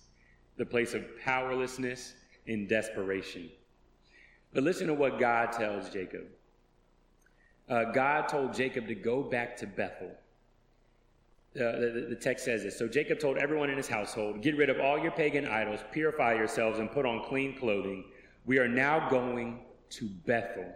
the 0.56 0.66
place 0.66 0.94
of 0.94 1.04
powerlessness 1.24 2.14
and 2.46 2.68
desperation. 2.68 3.50
But 4.52 4.62
listen 4.62 4.86
to 4.86 4.94
what 4.94 5.18
God 5.18 5.52
tells 5.52 5.90
Jacob 5.90 6.26
uh, 7.68 7.84
God 7.92 8.28
told 8.28 8.54
Jacob 8.54 8.86
to 8.88 8.94
go 8.94 9.22
back 9.22 9.56
to 9.58 9.66
Bethel. 9.66 10.10
The, 11.58 12.06
the, 12.10 12.16
text 12.16 12.44
says 12.44 12.62
this. 12.62 12.78
So 12.78 12.88
Jacob 12.88 13.18
told 13.18 13.38
everyone 13.38 13.70
in 13.70 13.76
his 13.76 13.88
household, 13.88 14.42
Get 14.42 14.56
rid 14.56 14.70
of 14.70 14.80
all 14.80 14.98
your 14.98 15.10
pagan 15.10 15.46
idols, 15.46 15.80
purify 15.92 16.34
yourselves, 16.34 16.78
and 16.78 16.90
put 16.90 17.04
on 17.06 17.24
clean 17.24 17.56
clothing. 17.56 18.04
We 18.46 18.58
are 18.58 18.68
now 18.68 19.08
going 19.10 19.60
to 19.90 20.04
Bethel, 20.26 20.66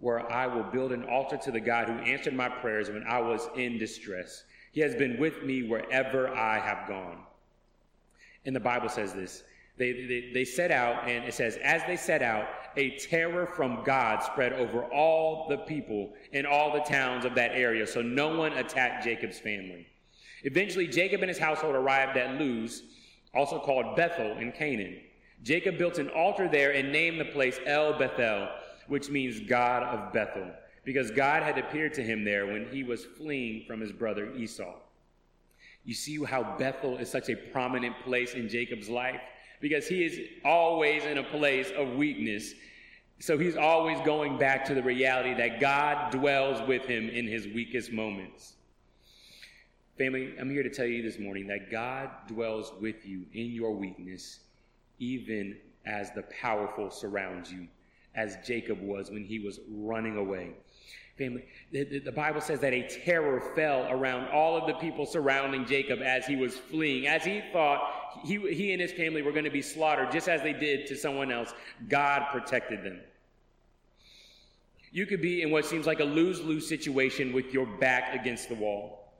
where 0.00 0.30
I 0.30 0.46
will 0.46 0.64
build 0.64 0.92
an 0.92 1.04
altar 1.04 1.36
to 1.36 1.50
the 1.50 1.60
God 1.60 1.88
who 1.88 1.94
answered 1.94 2.34
my 2.34 2.48
prayers 2.48 2.90
when 2.90 3.04
I 3.04 3.20
was 3.20 3.48
in 3.56 3.78
distress. 3.78 4.44
He 4.72 4.80
has 4.80 4.94
been 4.94 5.18
with 5.18 5.42
me 5.42 5.62
wherever 5.62 6.28
I 6.28 6.58
have 6.58 6.88
gone. 6.88 7.18
And 8.44 8.54
the 8.54 8.60
Bible 8.60 8.88
says 8.88 9.12
this. 9.12 9.44
They, 9.76 9.92
they, 9.92 10.30
they 10.32 10.44
set 10.44 10.70
out, 10.70 11.08
and 11.08 11.24
it 11.24 11.34
says, 11.34 11.58
As 11.62 11.82
they 11.86 11.96
set 11.96 12.22
out, 12.22 12.46
a 12.76 12.96
terror 12.98 13.46
from 13.46 13.82
God 13.84 14.22
spread 14.22 14.52
over 14.52 14.84
all 14.84 15.48
the 15.48 15.58
people 15.58 16.12
in 16.32 16.46
all 16.46 16.72
the 16.72 16.80
towns 16.80 17.24
of 17.24 17.34
that 17.34 17.52
area, 17.52 17.86
so 17.86 18.02
no 18.02 18.36
one 18.36 18.52
attacked 18.54 19.04
Jacob's 19.04 19.38
family. 19.38 19.86
Eventually, 20.42 20.86
Jacob 20.86 21.22
and 21.22 21.28
his 21.28 21.38
household 21.38 21.74
arrived 21.74 22.16
at 22.16 22.40
Luz, 22.40 22.82
also 23.34 23.58
called 23.58 23.96
Bethel 23.96 24.36
in 24.38 24.52
Canaan. 24.52 25.00
Jacob 25.42 25.78
built 25.78 25.98
an 25.98 26.08
altar 26.10 26.48
there 26.48 26.72
and 26.72 26.92
named 26.92 27.20
the 27.20 27.24
place 27.26 27.58
El 27.66 27.98
Bethel, 27.98 28.48
which 28.88 29.10
means 29.10 29.40
God 29.40 29.82
of 29.82 30.12
Bethel, 30.12 30.50
because 30.84 31.10
God 31.10 31.42
had 31.42 31.58
appeared 31.58 31.94
to 31.94 32.02
him 32.02 32.24
there 32.24 32.46
when 32.46 32.66
he 32.70 32.82
was 32.82 33.04
fleeing 33.04 33.64
from 33.66 33.80
his 33.80 33.92
brother 33.92 34.32
Esau. 34.34 34.74
You 35.84 35.94
see 35.94 36.22
how 36.24 36.56
Bethel 36.58 36.96
is 36.96 37.10
such 37.10 37.28
a 37.28 37.36
prominent 37.36 37.94
place 38.04 38.34
in 38.34 38.48
Jacob's 38.48 38.88
life? 38.88 39.20
Because 39.60 39.86
he 39.86 40.04
is 40.04 40.20
always 40.44 41.04
in 41.04 41.18
a 41.18 41.22
place 41.22 41.70
of 41.76 41.94
weakness. 41.94 42.54
So 43.20 43.38
he's 43.38 43.56
always 43.56 43.98
going 44.00 44.38
back 44.38 44.64
to 44.66 44.74
the 44.74 44.82
reality 44.82 45.34
that 45.34 45.60
God 45.60 46.10
dwells 46.10 46.66
with 46.68 46.84
him 46.84 47.08
in 47.08 47.26
his 47.26 47.46
weakest 47.46 47.92
moments. 47.92 48.54
Family, 49.96 50.34
I'm 50.40 50.50
here 50.50 50.64
to 50.64 50.70
tell 50.70 50.86
you 50.86 51.02
this 51.02 51.20
morning 51.20 51.46
that 51.46 51.70
God 51.70 52.10
dwells 52.26 52.72
with 52.80 53.06
you 53.06 53.26
in 53.32 53.52
your 53.52 53.72
weakness, 53.72 54.40
even 54.98 55.56
as 55.86 56.10
the 56.10 56.22
powerful 56.22 56.90
surround 56.90 57.48
you, 57.48 57.68
as 58.16 58.36
Jacob 58.44 58.80
was 58.80 59.10
when 59.10 59.24
he 59.24 59.38
was 59.38 59.60
running 59.68 60.16
away. 60.16 60.50
Family, 61.16 61.44
the, 61.70 62.00
the, 62.00 62.10
Bible 62.10 62.40
says 62.40 62.58
that 62.58 62.72
a 62.72 62.88
terror 62.88 63.40
fell 63.54 63.86
around 63.88 64.26
all 64.30 64.56
of 64.56 64.66
the 64.66 64.74
people 64.74 65.06
surrounding 65.06 65.64
Jacob 65.64 66.00
as 66.02 66.26
he 66.26 66.34
was 66.34 66.56
fleeing. 66.56 67.06
As 67.06 67.24
he 67.24 67.40
thought 67.52 68.03
he, 68.24 68.38
he 68.54 68.72
and 68.72 68.80
his 68.80 68.92
family 68.92 69.22
were 69.22 69.32
going 69.32 69.44
to 69.44 69.50
be 69.50 69.62
slaughtered, 69.62 70.12
just 70.12 70.28
as 70.28 70.42
they 70.42 70.52
did 70.52 70.86
to 70.86 70.96
someone 70.96 71.30
else, 71.32 71.52
God 71.88 72.26
protected 72.30 72.84
them. 72.84 73.00
You 74.92 75.06
could 75.06 75.20
be 75.20 75.42
in 75.42 75.50
what 75.50 75.64
seems 75.64 75.86
like 75.86 76.00
a 76.00 76.04
lose 76.04 76.40
lose 76.40 76.68
situation 76.68 77.32
with 77.32 77.52
your 77.52 77.66
back 77.66 78.14
against 78.14 78.48
the 78.48 78.54
wall. 78.54 79.12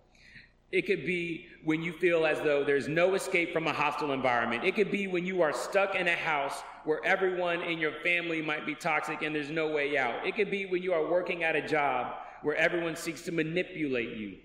It 0.70 0.86
could 0.86 1.04
be 1.04 1.46
when 1.64 1.82
you 1.82 1.92
feel 1.92 2.26
as 2.26 2.40
though 2.40 2.64
there's 2.64 2.88
no 2.88 3.14
escape 3.14 3.52
from 3.52 3.66
a 3.66 3.72
hostile 3.72 4.12
environment. 4.12 4.64
It 4.64 4.74
could 4.74 4.90
be 4.90 5.06
when 5.06 5.24
you 5.24 5.42
are 5.42 5.52
stuck 5.52 5.94
in 5.94 6.08
a 6.08 6.16
house 6.16 6.62
where 6.84 7.04
everyone 7.04 7.62
in 7.62 7.78
your 7.78 7.92
family 8.02 8.42
might 8.42 8.66
be 8.66 8.74
toxic 8.74 9.22
and 9.22 9.34
there's 9.34 9.50
no 9.50 9.68
way 9.68 9.96
out. 9.96 10.26
It 10.26 10.36
could 10.36 10.50
be 10.50 10.66
when 10.66 10.82
you 10.82 10.92
are 10.92 11.08
working 11.08 11.44
at 11.44 11.56
a 11.56 11.66
job 11.66 12.14
where 12.42 12.56
everyone 12.56 12.96
seeks 12.96 13.22
to 13.22 13.32
manipulate 13.32 14.16
you. 14.16 14.36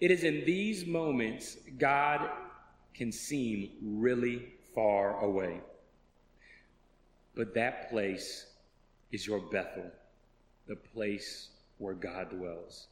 It 0.00 0.10
is 0.10 0.24
in 0.24 0.44
these 0.44 0.86
moments 0.86 1.56
God 1.78 2.28
can 2.94 3.12
seem 3.12 3.70
really 3.82 4.52
far 4.74 5.20
away. 5.20 5.60
But 7.34 7.54
that 7.54 7.90
place 7.90 8.46
is 9.12 9.26
your 9.26 9.40
Bethel, 9.40 9.90
the 10.66 10.76
place 10.76 11.48
where 11.78 11.94
God 11.94 12.30
dwells. 12.30 12.88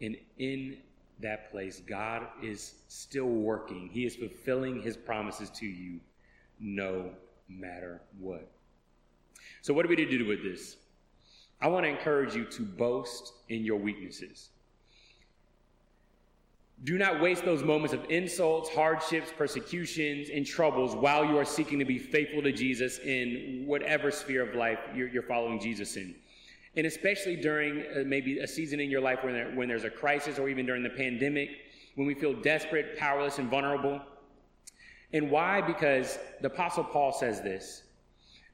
And 0.00 0.16
in 0.38 0.78
that 1.20 1.50
place, 1.50 1.82
God 1.86 2.26
is 2.42 2.74
still 2.88 3.26
working. 3.26 3.88
He 3.92 4.06
is 4.06 4.16
fulfilling 4.16 4.80
his 4.80 4.96
promises 4.96 5.50
to 5.50 5.66
you 5.66 6.00
no 6.58 7.10
matter 7.48 8.00
what. 8.18 8.48
So, 9.62 9.74
what 9.74 9.84
are 9.84 9.88
we 9.88 9.96
to 9.96 10.06
do 10.06 10.26
with 10.26 10.42
this? 10.42 10.76
I 11.60 11.68
want 11.68 11.84
to 11.84 11.90
encourage 11.90 12.34
you 12.34 12.44
to 12.46 12.62
boast 12.62 13.32
in 13.50 13.64
your 13.64 13.76
weaknesses. 13.76 14.48
Do 16.82 16.96
not 16.96 17.20
waste 17.20 17.44
those 17.44 17.62
moments 17.62 17.92
of 17.92 18.06
insults, 18.08 18.70
hardships, 18.70 19.30
persecutions, 19.36 20.30
and 20.30 20.46
troubles 20.46 20.94
while 20.94 21.26
you 21.26 21.36
are 21.36 21.44
seeking 21.44 21.78
to 21.78 21.84
be 21.84 21.98
faithful 21.98 22.42
to 22.42 22.52
Jesus 22.52 22.98
in 23.00 23.64
whatever 23.66 24.10
sphere 24.10 24.48
of 24.48 24.54
life 24.54 24.78
you're, 24.94 25.08
you're 25.08 25.22
following 25.22 25.60
Jesus 25.60 25.96
in. 25.96 26.14
And 26.76 26.86
especially 26.86 27.36
during 27.36 27.80
uh, 27.80 28.04
maybe 28.06 28.38
a 28.38 28.46
season 28.46 28.80
in 28.80 28.90
your 28.90 29.02
life 29.02 29.18
when, 29.22 29.34
there, 29.34 29.50
when 29.50 29.68
there's 29.68 29.84
a 29.84 29.90
crisis 29.90 30.38
or 30.38 30.48
even 30.48 30.64
during 30.64 30.82
the 30.82 30.90
pandemic, 30.90 31.50
when 31.96 32.06
we 32.06 32.14
feel 32.14 32.32
desperate, 32.40 32.96
powerless, 32.96 33.38
and 33.38 33.50
vulnerable. 33.50 34.00
And 35.12 35.30
why? 35.30 35.60
Because 35.60 36.18
the 36.40 36.46
Apostle 36.46 36.84
Paul 36.84 37.12
says 37.12 37.42
this. 37.42 37.82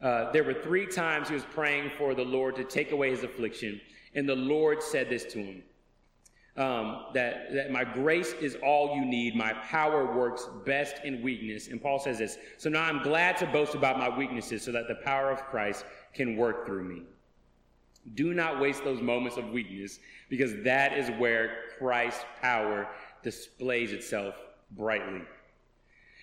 Uh, 0.03 0.33
there 0.33 0.43
were 0.43 0.55
three 0.55 0.87
times 0.87 1.29
he 1.29 1.35
was 1.35 1.45
praying 1.45 1.91
for 1.97 2.15
the 2.15 2.25
Lord 2.25 2.57
to 2.57 2.65
take 2.65 2.91
away 2.91 3.11
his 3.11 3.23
affliction, 3.23 3.81
and 4.15 4.29
the 4.29 4.35
Lord 4.35 4.83
said 4.83 5.09
this 5.09 5.25
to 5.27 5.39
him 5.39 5.63
um, 6.57 7.07
that, 7.13 7.53
that 7.53 7.71
my 7.71 7.85
grace 7.85 8.33
is 8.41 8.57
all 8.63 8.97
you 8.97 9.05
need. 9.05 9.37
My 9.37 9.53
power 9.53 10.17
works 10.17 10.49
best 10.65 11.05
in 11.05 11.23
weakness. 11.23 11.69
And 11.69 11.81
Paul 11.81 11.99
says 11.99 12.19
this 12.19 12.39
So 12.57 12.71
now 12.71 12.83
I'm 12.83 13.03
glad 13.03 13.37
to 13.39 13.47
boast 13.47 13.75
about 13.75 13.99
my 13.99 14.15
weaknesses 14.15 14.63
so 14.63 14.73
that 14.73 14.89
the 14.89 14.97
power 14.97 15.31
of 15.31 15.43
Christ 15.45 15.85
can 16.15 16.37
work 16.37 16.67
through 16.67 16.85
me. 16.85 17.03
Do 18.15 18.33
not 18.33 18.61
waste 18.61 18.85
those 18.85 19.03
moments 19.03 19.37
of 19.37 19.51
weakness 19.51 19.99
because 20.29 20.55
that 20.63 20.97
is 20.97 21.11
where 21.19 21.57
Christ's 21.79 22.25
power 22.41 22.89
displays 23.23 23.93
itself 23.93 24.37
brightly. 24.73 25.23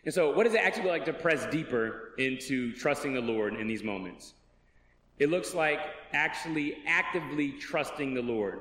And 0.06 0.14
so, 0.14 0.32
what 0.32 0.44
does 0.44 0.54
it 0.54 0.62
actually 0.62 0.84
look 0.84 0.92
like 0.92 1.06
to 1.06 1.14
press 1.14 1.46
deeper 1.52 2.12
into 2.18 2.74
trusting 2.74 3.14
the 3.14 3.22
Lord 3.22 3.56
in 3.56 3.68
these 3.68 3.84
moments? 3.84 4.34
It 5.20 5.30
looks 5.30 5.54
like 5.54 5.80
actually 6.14 6.78
actively 6.86 7.52
trusting 7.54 8.14
the 8.14 8.22
Lord. 8.22 8.60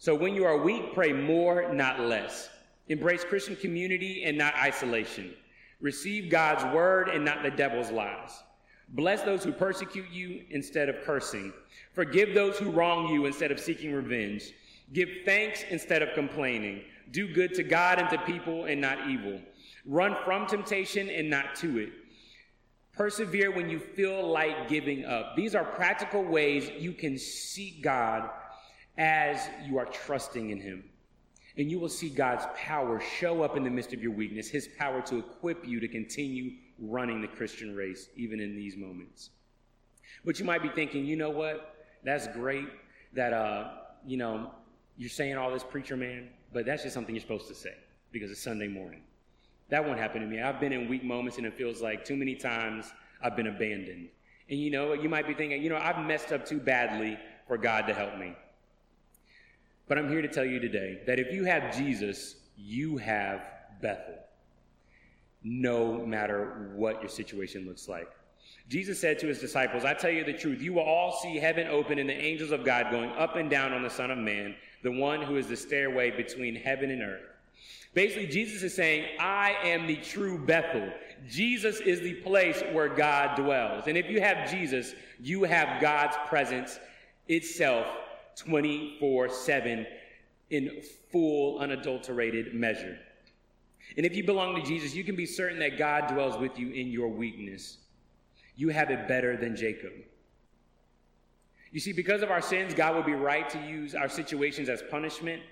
So 0.00 0.14
when 0.14 0.34
you 0.34 0.46
are 0.46 0.56
weak, 0.56 0.94
pray 0.94 1.12
more, 1.12 1.74
not 1.74 2.00
less. 2.00 2.48
Embrace 2.88 3.22
Christian 3.22 3.54
community 3.54 4.24
and 4.24 4.36
not 4.36 4.54
isolation. 4.54 5.34
Receive 5.78 6.30
God's 6.30 6.64
word 6.74 7.10
and 7.10 7.22
not 7.22 7.42
the 7.42 7.50
devil's 7.50 7.90
lies. 7.90 8.42
Bless 8.88 9.20
those 9.20 9.44
who 9.44 9.52
persecute 9.52 10.08
you 10.10 10.42
instead 10.48 10.88
of 10.88 11.02
cursing. 11.02 11.52
Forgive 11.92 12.32
those 12.32 12.56
who 12.56 12.70
wrong 12.70 13.08
you 13.08 13.26
instead 13.26 13.52
of 13.52 13.60
seeking 13.60 13.92
revenge. 13.92 14.54
Give 14.94 15.10
thanks 15.26 15.64
instead 15.68 16.00
of 16.00 16.14
complaining. 16.14 16.80
Do 17.10 17.30
good 17.30 17.52
to 17.56 17.62
God 17.62 17.98
and 17.98 18.08
to 18.08 18.16
people 18.20 18.64
and 18.64 18.80
not 18.80 19.06
evil. 19.06 19.38
Run 19.84 20.16
from 20.24 20.46
temptation 20.46 21.10
and 21.10 21.28
not 21.28 21.54
to 21.56 21.78
it. 21.78 21.92
Persevere 22.94 23.50
when 23.50 23.68
you 23.68 23.78
feel 23.78 24.26
like 24.26 24.66
giving 24.66 25.04
up. 25.04 25.36
These 25.36 25.54
are 25.54 25.64
practical 25.64 26.24
ways 26.24 26.70
you 26.78 26.94
can 26.94 27.18
seek 27.18 27.82
God 27.82 28.30
as 29.00 29.48
you 29.64 29.78
are 29.78 29.86
trusting 29.86 30.50
in 30.50 30.60
Him. 30.60 30.84
And 31.56 31.70
you 31.70 31.80
will 31.80 31.88
see 31.88 32.10
God's 32.10 32.44
power 32.54 33.00
show 33.00 33.42
up 33.42 33.56
in 33.56 33.64
the 33.64 33.70
midst 33.70 33.94
of 33.94 34.02
your 34.02 34.12
weakness, 34.12 34.48
His 34.48 34.68
power 34.78 35.00
to 35.02 35.18
equip 35.18 35.66
you 35.66 35.80
to 35.80 35.88
continue 35.88 36.52
running 36.78 37.22
the 37.22 37.28
Christian 37.28 37.74
race, 37.74 38.08
even 38.14 38.40
in 38.40 38.54
these 38.54 38.76
moments. 38.76 39.30
But 40.24 40.38
you 40.38 40.44
might 40.44 40.62
be 40.62 40.68
thinking, 40.68 41.06
you 41.06 41.16
know 41.16 41.30
what? 41.30 41.86
That's 42.04 42.28
great 42.28 42.68
that, 43.14 43.32
uh, 43.32 43.70
you 44.06 44.18
know, 44.18 44.50
you're 44.98 45.08
saying 45.08 45.36
all 45.38 45.50
this, 45.50 45.64
preacher 45.64 45.96
man, 45.96 46.28
but 46.52 46.66
that's 46.66 46.82
just 46.82 46.94
something 46.94 47.14
you're 47.14 47.22
supposed 47.22 47.48
to 47.48 47.54
say 47.54 47.74
because 48.12 48.30
it's 48.30 48.42
Sunday 48.42 48.68
morning. 48.68 49.02
That 49.70 49.84
won't 49.84 49.98
happen 49.98 50.20
to 50.20 50.26
me. 50.26 50.42
I've 50.42 50.60
been 50.60 50.72
in 50.74 50.88
weak 50.88 51.04
moments 51.04 51.38
and 51.38 51.46
it 51.46 51.54
feels 51.54 51.80
like 51.80 52.04
too 52.04 52.16
many 52.16 52.34
times 52.34 52.92
I've 53.22 53.34
been 53.34 53.46
abandoned. 53.46 54.08
And 54.50 54.58
you 54.58 54.70
know, 54.70 54.92
you 54.92 55.08
might 55.08 55.26
be 55.26 55.32
thinking, 55.32 55.62
you 55.62 55.70
know, 55.70 55.78
I've 55.78 56.04
messed 56.06 56.32
up 56.32 56.44
too 56.44 56.58
badly 56.58 57.18
for 57.48 57.56
God 57.56 57.86
to 57.86 57.94
help 57.94 58.18
me. 58.18 58.36
But 59.90 59.98
I'm 59.98 60.08
here 60.08 60.22
to 60.22 60.28
tell 60.28 60.44
you 60.44 60.60
today 60.60 61.00
that 61.08 61.18
if 61.18 61.32
you 61.32 61.42
have 61.46 61.76
Jesus, 61.76 62.36
you 62.56 62.96
have 62.98 63.42
Bethel, 63.82 64.14
no 65.42 66.06
matter 66.06 66.70
what 66.76 67.00
your 67.00 67.08
situation 67.08 67.66
looks 67.66 67.88
like. 67.88 68.08
Jesus 68.68 69.00
said 69.00 69.18
to 69.18 69.26
his 69.26 69.40
disciples, 69.40 69.84
I 69.84 69.94
tell 69.94 70.12
you 70.12 70.22
the 70.22 70.32
truth, 70.32 70.62
you 70.62 70.74
will 70.74 70.84
all 70.84 71.18
see 71.20 71.38
heaven 71.38 71.66
open 71.66 71.98
and 71.98 72.08
the 72.08 72.14
angels 72.14 72.52
of 72.52 72.64
God 72.64 72.92
going 72.92 73.10
up 73.18 73.34
and 73.34 73.50
down 73.50 73.72
on 73.72 73.82
the 73.82 73.90
Son 73.90 74.12
of 74.12 74.18
Man, 74.18 74.54
the 74.84 74.92
one 74.92 75.22
who 75.22 75.34
is 75.36 75.48
the 75.48 75.56
stairway 75.56 76.12
between 76.12 76.54
heaven 76.54 76.92
and 76.92 77.02
earth. 77.02 77.26
Basically, 77.92 78.28
Jesus 78.28 78.62
is 78.62 78.72
saying, 78.72 79.06
I 79.18 79.56
am 79.64 79.88
the 79.88 79.96
true 79.96 80.38
Bethel. 80.38 80.88
Jesus 81.28 81.80
is 81.80 82.00
the 82.00 82.14
place 82.14 82.62
where 82.70 82.88
God 82.88 83.34
dwells. 83.34 83.88
And 83.88 83.98
if 83.98 84.08
you 84.08 84.20
have 84.20 84.48
Jesus, 84.48 84.94
you 85.18 85.42
have 85.42 85.80
God's 85.80 86.16
presence 86.28 86.78
itself 87.26 87.88
24 88.40 89.28
7 89.28 89.86
in 90.50 90.82
full, 91.12 91.58
unadulterated 91.58 92.54
measure. 92.54 92.98
And 93.96 94.06
if 94.06 94.14
you 94.14 94.24
belong 94.24 94.54
to 94.56 94.62
Jesus, 94.62 94.94
you 94.94 95.04
can 95.04 95.16
be 95.16 95.26
certain 95.26 95.58
that 95.60 95.78
God 95.78 96.08
dwells 96.08 96.38
with 96.38 96.58
you 96.58 96.70
in 96.70 96.88
your 96.88 97.08
weakness. 97.08 97.78
You 98.56 98.68
have 98.68 98.90
it 98.90 99.08
better 99.08 99.36
than 99.36 99.56
Jacob. 99.56 99.92
You 101.72 101.80
see, 101.80 101.92
because 101.92 102.22
of 102.22 102.30
our 102.30 102.42
sins, 102.42 102.74
God 102.74 102.96
would 102.96 103.06
be 103.06 103.12
right 103.12 103.48
to 103.50 103.58
use 103.60 103.94
our 103.94 104.08
situations 104.08 104.68
as 104.68 104.82
punishment. 104.90 105.42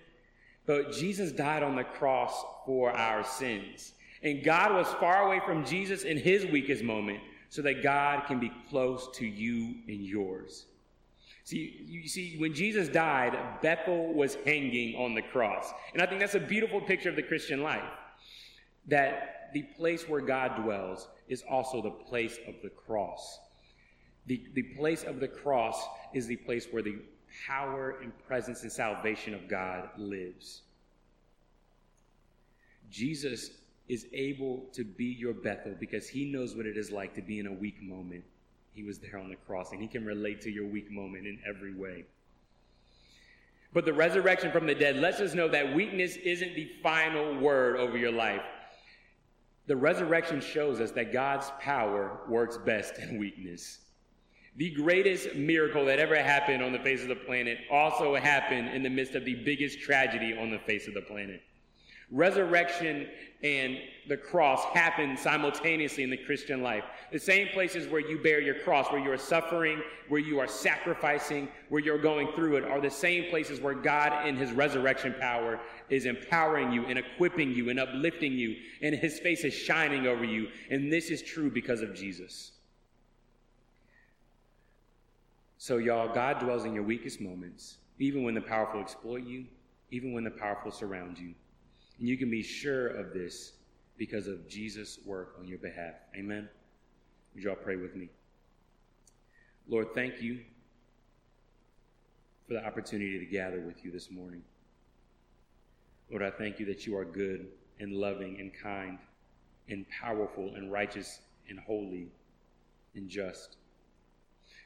But 0.67 0.93
Jesus 0.93 1.33
died 1.33 1.63
on 1.63 1.77
the 1.77 1.85
cross 1.85 2.45
for 2.67 2.91
our 2.91 3.25
sins. 3.25 3.93
And 4.23 4.45
God 4.45 4.75
was 4.75 4.87
far 5.01 5.27
away 5.27 5.41
from 5.47 5.65
Jesus 5.65 6.03
in 6.03 6.19
his 6.19 6.45
weakest 6.47 6.83
moment 6.83 7.21
so 7.49 7.63
that 7.63 7.83
God 7.83 8.27
can 8.27 8.39
be 8.39 8.53
close 8.69 9.09
to 9.15 9.27
you 9.27 9.77
and 9.87 10.05
yours. 10.05 10.67
See, 11.49 11.83
you 11.87 12.07
see, 12.07 12.37
when 12.37 12.53
Jesus 12.53 12.91
died, 12.91 13.35
Bethel 13.63 14.13
was 14.13 14.35
hanging 14.45 14.97
on 14.97 15.15
the 15.15 15.23
cross. 15.23 15.73
And 15.95 16.03
I 16.03 16.05
think 16.05 16.21
that's 16.21 16.35
a 16.35 16.41
beautiful 16.41 16.79
picture 16.79 17.09
of 17.09 17.17
the 17.17 17.23
Christian 17.23 17.63
life. 17.63 17.91
That 18.87 19.49
the 19.55 19.63
place 19.63 20.07
where 20.07 20.21
God 20.21 20.63
dwells 20.63 21.09
is 21.27 21.43
also 21.49 21.81
the 21.81 21.91
place 21.91 22.39
of 22.47 22.57
the 22.63 22.69
cross. 22.69 23.39
The, 24.27 24.45
the 24.53 24.63
place 24.77 25.05
of 25.05 25.21
the 25.21 25.29
cross 25.29 25.83
is 26.13 26.27
the 26.27 26.37
place 26.37 26.69
where 26.71 26.83
the 26.83 26.99
power 27.47 27.97
and 28.03 28.13
presence 28.27 28.63
and 28.63 28.71
salvation 28.71 29.33
of 29.33 29.49
God 29.49 29.89
lives. 29.97 30.65
Jesus 32.91 33.53
is 33.89 34.07
able 34.13 34.67
to 34.75 34.85
be 34.85 35.07
your 35.07 35.33
Bethel 35.33 35.75
because 35.81 36.11
he 36.11 36.31
knows 36.31 36.55
what 36.55 36.67
it 36.67 36.77
is 36.77 36.91
like 36.91 37.15
to 37.15 37.23
be 37.23 37.39
in 37.39 37.47
a 37.47 37.53
weak 37.53 37.81
moment 37.81 38.25
he 38.79 38.85
was 38.85 39.01
there 39.01 39.19
on 39.19 39.29
the 39.29 39.35
cross, 39.35 39.73
and 39.73 39.83
He 39.83 39.89
can 39.89 40.05
relate 40.05 40.41
to 40.43 40.51
your 40.51 40.65
weak 40.65 40.89
moment 40.89 41.27
in 41.27 41.41
every 41.45 41.75
way. 41.75 42.05
But 43.73 43.85
the 43.85 43.93
resurrection 43.93 44.53
from 44.53 44.69
the 44.69 44.75
dead 44.75 44.97
lets 44.97 45.19
us 45.19 45.35
know 45.35 45.49
that 45.49 45.75
weakness 45.75 46.15
isn't 46.15 46.55
the 46.55 46.71
final 46.81 47.37
word 47.41 47.77
over 47.77 47.99
your 47.99 48.13
life. 48.13 48.45
The 49.67 49.77
resurrection 49.77 50.41
shows 50.41 50.79
us 50.79 50.93
that 50.93 51.13
God's 51.13 51.51
power 51.59 52.21
works 52.29 52.57
best 52.57 52.99
in 52.99 53.19
weakness. 53.19 53.81
The 54.57 54.71
greatest 54.71 55.35
miracle 55.35 55.85
that 55.87 55.99
ever 55.99 56.17
happened 56.23 56.63
on 56.63 56.71
the 56.71 56.79
face 56.79 57.03
of 57.03 57.09
the 57.09 57.17
planet 57.17 57.59
also 57.73 58.15
happened 58.15 58.69
in 58.69 58.85
the 58.85 58.91
midst 58.91 59.17
of 59.17 59.25
the 59.25 59.35
biggest 59.35 59.81
tragedy 59.81 60.39
on 60.39 60.51
the 60.51 60.59
face 60.61 60.87
of 60.87 60.95
the 60.95 61.03
planet. 61.03 61.43
Resurrection 62.11 63.07
and 63.43 63.79
the 64.09 64.17
cross 64.17 64.65
happen 64.75 65.17
simultaneously 65.17 66.03
in 66.03 66.11
the 66.11 66.17
Christian 66.17 66.63
life. 66.63 66.85
The 67.13 67.19
same 67.19 67.49
places 67.49 67.87
where 67.87 68.01
you 68.01 68.19
bear 68.19 68.41
your 68.41 68.57
cross, 68.57 68.91
where 68.91 69.01
you 69.01 69.13
are 69.13 69.19
suffering, 69.19 69.83
where 70.09 70.21
you 70.21 70.41
are 70.41 70.47
sacrificing, 70.47 71.49
where 71.69 71.83
you're 71.83 71.99
going 71.99 72.33
through 72.33 72.57
it, 72.57 72.65
are 72.65 72.81
the 72.81 72.91
same 72.91 73.29
places 73.31 73.61
where 73.61 73.75
God, 73.75 74.27
in 74.27 74.37
His 74.37 74.51
resurrection 74.53 75.15
power, 75.21 75.61
is 75.91 76.07
empowering 76.07 76.73
you 76.73 76.87
and 76.87 76.99
equipping 76.99 77.53
you 77.53 77.69
and 77.69 77.79
uplifting 77.79 78.33
you, 78.33 78.57
and 78.83 78.95
His 78.95 79.21
face 79.21 79.45
is 79.45 79.55
shining 79.55 80.07
over 80.07 80.25
you. 80.25 80.49
And 80.71 80.93
this 80.93 81.11
is 81.11 81.23
true 81.23 81.51
because 81.51 81.83
of 81.83 81.95
Jesus. 81.95 82.53
So, 85.59 85.77
y'all, 85.77 86.13
God 86.13 86.41
dwells 86.41 86.65
in 86.65 86.73
your 86.73 86.85
weakest 86.85 87.21
moments, 87.21 87.77
even 87.99 88.23
when 88.23 88.35
the 88.35 88.41
powerful 88.41 88.81
exploit 88.81 89.25
you, 89.25 89.45
even 89.91 90.13
when 90.13 90.25
the 90.25 90.31
powerful 90.31 90.71
surround 90.71 91.19
you. 91.19 91.35
And 91.99 92.09
you 92.09 92.17
can 92.17 92.31
be 92.31 92.43
sure 92.43 92.89
of 92.89 93.13
this 93.13 93.53
because 93.97 94.29
of 94.29 94.49
Jesus' 94.49 94.99
work 95.05 95.35
on 95.39 95.47
your 95.47 95.59
behalf. 95.59 95.95
Amen. 96.17 96.49
Would 97.35 97.45
you 97.45 97.51
all 97.51 97.57
pray 97.57 97.77
with 97.77 97.97
me? 97.97 98.09
Lord, 99.69 99.89
thank 99.95 100.23
you 100.23 100.41
for 102.47 102.55
the 102.55 102.65
opportunity 102.65 103.19
to 103.19 103.27
gather 103.27 103.61
with 103.61 103.85
you 103.85 103.91
this 103.91 104.11
morning. 104.11 104.43
Lord, 106.11 106.23
I 106.23 106.31
thank 106.31 106.59
you 106.59 106.67
that 106.67 106.87
you 106.87 106.97
are 106.97 107.05
good 107.05 107.49
and 107.81 107.93
loving 107.93 108.41
and 108.41 108.53
kind 108.55 108.99
and 109.69 109.85
powerful 109.91 110.55
and 110.55 110.73
righteous 110.73 111.21
and 111.49 111.59
holy 111.59 112.09
and 112.95 113.09
just. 113.09 113.57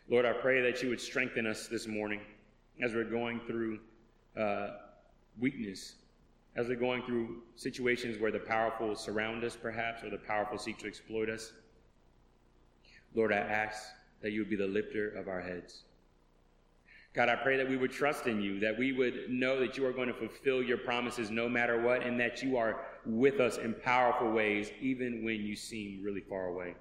Lord, 0.08 0.24
I 0.24 0.32
pray 0.32 0.60
that 0.62 0.82
you 0.82 0.88
would 0.90 1.00
strengthen 1.00 1.46
us 1.46 1.66
this 1.66 1.86
morning 1.86 2.20
as 2.80 2.94
we're 2.94 3.04
going 3.04 3.40
through 3.46 3.80
uh, 4.38 4.68
weakness, 5.38 5.94
as 6.54 6.68
we're 6.68 6.76
going 6.76 7.02
through 7.02 7.42
situations 7.56 8.20
where 8.20 8.30
the 8.30 8.38
powerful 8.38 8.94
surround 8.94 9.42
us, 9.44 9.56
perhaps, 9.56 10.02
or 10.04 10.10
the 10.10 10.18
powerful 10.18 10.58
seek 10.58 10.78
to 10.78 10.86
exploit 10.86 11.30
us. 11.30 11.52
Lord, 13.14 13.32
I 13.32 13.38
ask 13.38 13.82
that 14.20 14.32
you 14.32 14.40
would 14.40 14.50
be 14.50 14.56
the 14.56 14.66
lifter 14.66 15.10
of 15.10 15.28
our 15.28 15.40
heads. 15.40 15.84
God, 17.14 17.28
I 17.28 17.36
pray 17.36 17.58
that 17.58 17.68
we 17.68 17.76
would 17.76 17.92
trust 17.92 18.26
in 18.26 18.40
you, 18.40 18.58
that 18.60 18.78
we 18.78 18.92
would 18.92 19.28
know 19.28 19.60
that 19.60 19.76
you 19.76 19.84
are 19.84 19.92
going 19.92 20.08
to 20.08 20.14
fulfill 20.14 20.62
your 20.62 20.78
promises 20.78 21.30
no 21.30 21.46
matter 21.46 21.80
what, 21.80 22.02
and 22.02 22.18
that 22.18 22.42
you 22.42 22.56
are 22.56 22.86
with 23.04 23.38
us 23.38 23.58
in 23.58 23.74
powerful 23.74 24.30
ways, 24.30 24.70
even 24.80 25.22
when 25.22 25.40
you 25.40 25.54
seem 25.54 26.02
really 26.02 26.22
far 26.22 26.46
away. 26.46 26.74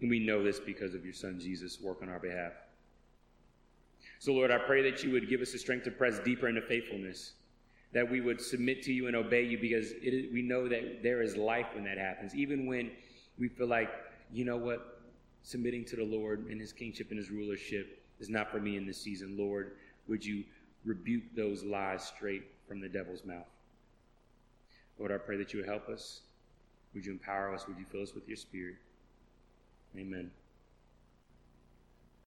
And 0.00 0.08
we 0.08 0.20
know 0.20 0.44
this 0.44 0.60
because 0.60 0.94
of 0.94 1.04
your 1.04 1.12
son 1.14 1.40
Jesus' 1.40 1.80
work 1.80 2.02
on 2.02 2.08
our 2.08 2.20
behalf. 2.20 2.52
So, 4.20 4.32
Lord, 4.32 4.50
I 4.50 4.58
pray 4.58 4.82
that 4.88 5.02
you 5.02 5.10
would 5.10 5.28
give 5.28 5.40
us 5.40 5.52
the 5.52 5.58
strength 5.58 5.84
to 5.84 5.90
press 5.90 6.20
deeper 6.20 6.48
into 6.48 6.62
faithfulness, 6.62 7.32
that 7.92 8.08
we 8.08 8.20
would 8.20 8.40
submit 8.40 8.82
to 8.84 8.92
you 8.92 9.08
and 9.08 9.16
obey 9.16 9.42
you 9.42 9.58
because 9.58 9.92
we 10.02 10.42
know 10.42 10.68
that 10.68 11.02
there 11.02 11.22
is 11.22 11.36
life 11.36 11.66
when 11.74 11.84
that 11.84 11.98
happens, 11.98 12.34
even 12.34 12.66
when 12.66 12.90
we 13.38 13.48
feel 13.48 13.66
like, 13.66 13.90
you 14.32 14.44
know 14.44 14.56
what, 14.56 15.00
submitting 15.42 15.84
to 15.86 15.96
the 15.96 16.04
Lord 16.04 16.46
and 16.50 16.60
his 16.60 16.72
kingship 16.72 17.10
and 17.10 17.18
his 17.18 17.30
rulership 17.30 18.02
is 18.20 18.28
not 18.28 18.50
for 18.50 18.60
me 18.60 18.76
in 18.76 18.86
this 18.86 19.00
season. 19.00 19.36
Lord, 19.36 19.72
would 20.06 20.24
you 20.24 20.44
rebuke 20.84 21.24
those 21.34 21.64
lies 21.64 22.04
straight 22.04 22.44
from 22.68 22.80
the 22.80 22.88
devil's 22.88 23.24
mouth? 23.24 23.48
Lord, 24.98 25.10
I 25.10 25.18
pray 25.18 25.36
that 25.38 25.52
you 25.52 25.60
would 25.60 25.68
help 25.68 25.88
us. 25.88 26.20
Would 26.94 27.06
you 27.06 27.12
empower 27.12 27.52
us? 27.54 27.66
Would 27.66 27.78
you 27.78 27.86
fill 27.90 28.02
us 28.02 28.14
with 28.14 28.28
your 28.28 28.36
spirit? 28.36 28.76
Amen. 29.96 30.30